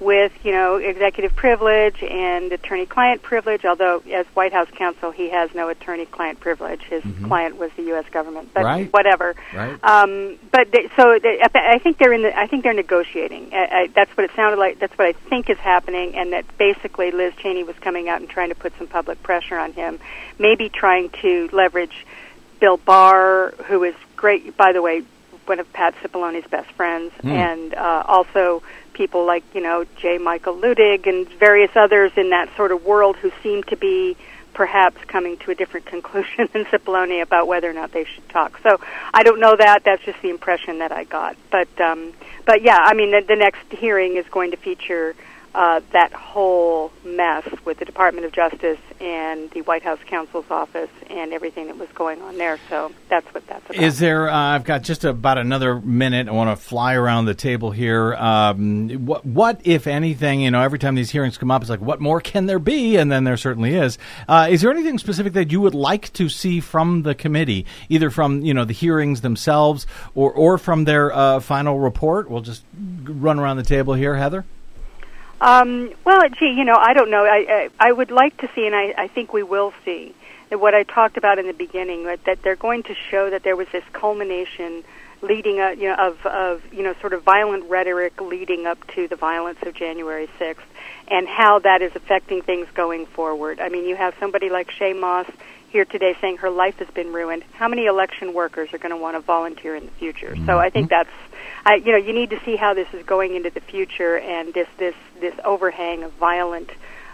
[0.00, 3.64] with you know executive privilege and attorney-client privilege.
[3.64, 6.82] Although as White House counsel, he has no attorney-client privilege.
[6.82, 7.26] His mm-hmm.
[7.26, 8.04] client was the U.S.
[8.10, 8.92] government, but right.
[8.92, 9.34] whatever.
[9.52, 9.82] Right.
[9.82, 12.38] Um, but they, so they, I think they're in the.
[12.38, 13.52] I think they're negotiating.
[13.52, 14.78] I, I, that's what it sounded like.
[14.78, 18.28] That's what I think is happening, and that basically Liz Cheney was coming out and
[18.28, 19.98] trying to put some public pressure on him,
[20.38, 22.06] maybe trying to leverage
[22.60, 25.02] Bill Barr, who is great, by the way,
[25.46, 27.30] one of Pat Cipollone's best friends, mm.
[27.30, 28.62] and uh, also
[28.98, 30.18] people like you know J.
[30.18, 34.16] Michael Luttig and various others in that sort of world who seem to be
[34.52, 38.58] perhaps coming to a different conclusion than Cipollone about whether or not they should talk.
[38.64, 38.80] So
[39.14, 39.84] I don't know that.
[39.84, 41.36] That's just the impression that I got.
[41.50, 42.12] But um,
[42.44, 45.14] but yeah, I mean the, the next hearing is going to feature
[45.54, 50.90] uh, that whole mess with the Department of Justice and the White House counsel's office
[51.08, 52.58] and everything that was going on there.
[52.68, 53.82] So that's what that's about.
[53.82, 54.28] Is there?
[54.28, 56.28] Uh, I've got just about another minute.
[56.28, 58.14] I want to fly around the table here.
[58.14, 60.40] Um, what, what, if anything?
[60.40, 62.96] You know, every time these hearings come up, it's like, what more can there be?
[62.96, 63.98] And then there certainly is.
[64.28, 68.10] Uh, is there anything specific that you would like to see from the committee, either
[68.10, 72.30] from you know the hearings themselves or or from their uh, final report?
[72.30, 72.64] We'll just
[73.04, 74.44] run around the table here, Heather.
[75.40, 77.24] Um, well, gee, you know, I don't know.
[77.24, 80.14] I, I I would like to see, and I, I think we will see
[80.50, 83.42] that what I talked about in the beginning, that, that they're going to show that
[83.42, 84.82] there was this culmination
[85.20, 89.08] leading up, you know, of of you know, sort of violent rhetoric leading up to
[89.08, 90.66] the violence of January sixth,
[91.08, 93.60] and how that is affecting things going forward.
[93.60, 95.26] I mean, you have somebody like Shaye Moss
[95.70, 97.44] here today saying her life has been ruined.
[97.52, 100.30] How many election workers are going to want to volunteer in the future?
[100.30, 100.46] Mm-hmm.
[100.46, 101.10] So I think that's,
[101.64, 104.52] I, you know, you need to see how this is going into the future and
[104.54, 106.70] this this this overhang of violent,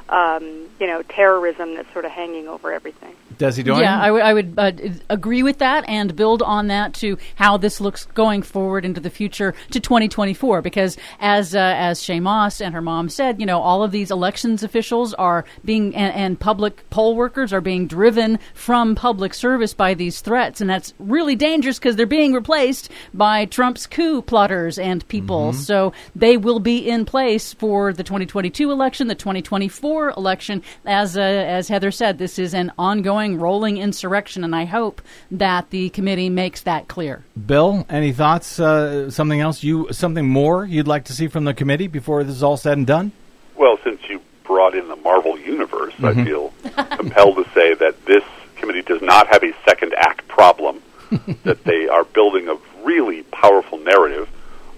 [0.09, 3.15] um, you know, terrorism that's sort of hanging over everything.
[3.39, 4.73] Does he do Yeah, I would, uh,
[5.09, 9.11] agree with that and build on that to how this looks going forward into the
[9.11, 10.63] future to 2024.
[10.63, 14.11] Because as uh, as Shaye Moss and her mom said, you know, all of these
[14.11, 19.75] elections officials are being and, and public poll workers are being driven from public service
[19.75, 24.79] by these threats, and that's really dangerous because they're being replaced by Trump's coup plotters
[24.79, 25.51] and people.
[25.51, 25.61] Mm-hmm.
[25.61, 30.63] So they will be in place for the 2022 election, the 2024 election.
[30.85, 35.01] As uh, as Heather said, this is an ongoing ongoing rolling insurrection, and I hope
[35.31, 37.25] that the committee makes that clear.
[37.47, 38.61] Bill, any thoughts?
[38.61, 39.63] Uh, something else?
[39.63, 42.79] You something more you'd like to see from the committee before this is all said
[42.79, 43.13] and done?
[43.57, 46.21] Well, since you brought in the Marvel universe, Mm-hmm.
[46.21, 46.53] I feel
[46.97, 48.25] compelled to say that this
[48.57, 50.83] committee does not have a second act problem.
[51.45, 54.29] that they are building a really powerful narrative.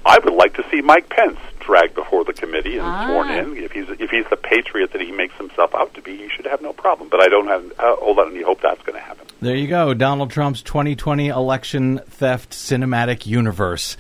[0.05, 3.07] I would like to see Mike Pence dragged before the committee and Ah.
[3.07, 3.57] sworn in.
[3.63, 6.47] If he's if he's the patriot that he makes himself out to be, he should
[6.47, 7.09] have no problem.
[7.11, 9.26] But I don't have uh, hold on any hope that's going to happen.
[9.39, 13.99] There you go, Donald Trump's 2020 election theft cinematic universe.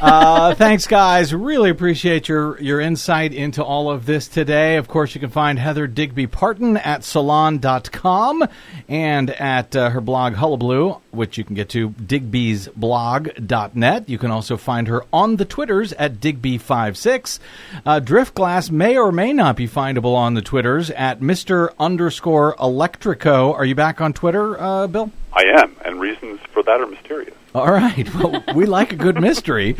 [0.00, 1.34] Uh, thanks, guys.
[1.34, 4.76] Really appreciate your your insight into all of this today.
[4.76, 8.46] Of course, you can find Heather Digby Parton at salon.com
[8.88, 14.08] and at uh, her blog Hullabaloo, which you can get to digby'sblog.net.
[14.08, 17.40] You can also find her on the Twitters at Digby56.
[17.84, 21.74] Uh, Driftglass may or may not be findable on the Twitters at Mr.
[21.80, 23.52] underscore Electrico.
[23.52, 25.10] Are you back on Twitter, uh, Bill?
[25.32, 27.34] I am, and reasons for that are mysterious.
[27.54, 28.14] All right.
[28.14, 29.76] Well, we like a good mystery.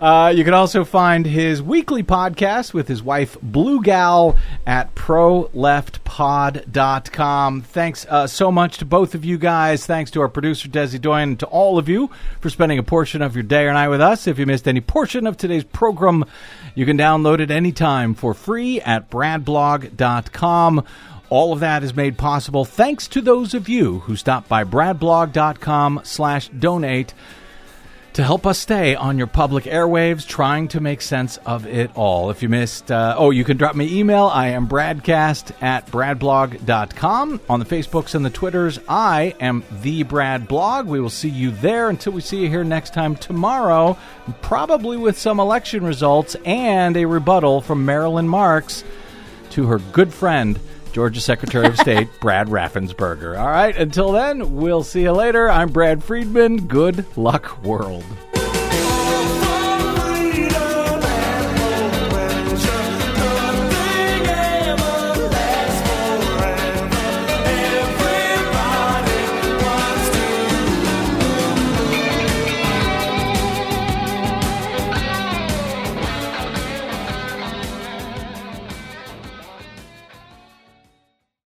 [0.00, 7.62] Uh, you can also find his weekly podcast with his wife, Blue Gal, at proleftpod.com.
[7.62, 9.84] Thanks uh, so much to both of you guys.
[9.86, 13.22] Thanks to our producer, Desi Doyen, and to all of you for spending a portion
[13.22, 14.28] of your day or night with us.
[14.28, 16.24] If you missed any portion of today's program,
[16.76, 20.84] you can download it anytime for free at bradblog.com.
[21.28, 26.00] All of that is made possible thanks to those of you who stop by bradblog.com
[26.04, 27.14] slash donate
[28.16, 32.30] to help us stay on your public airwaves trying to make sense of it all.
[32.30, 34.24] If you missed, uh, oh, you can drop me email.
[34.24, 37.40] I am bradcast at bradblog.com.
[37.50, 40.86] On the Facebooks and the Twitters, I am the Brad Blog.
[40.86, 43.98] We will see you there until we see you here next time tomorrow,
[44.40, 48.82] probably with some election results and a rebuttal from Marilyn Marks
[49.50, 50.58] to her good friend,
[50.96, 53.38] Georgia Secretary of State Brad Raffensperger.
[53.38, 55.46] All right, until then, we'll see you later.
[55.46, 56.68] I'm Brad Friedman.
[56.68, 58.02] Good luck, world.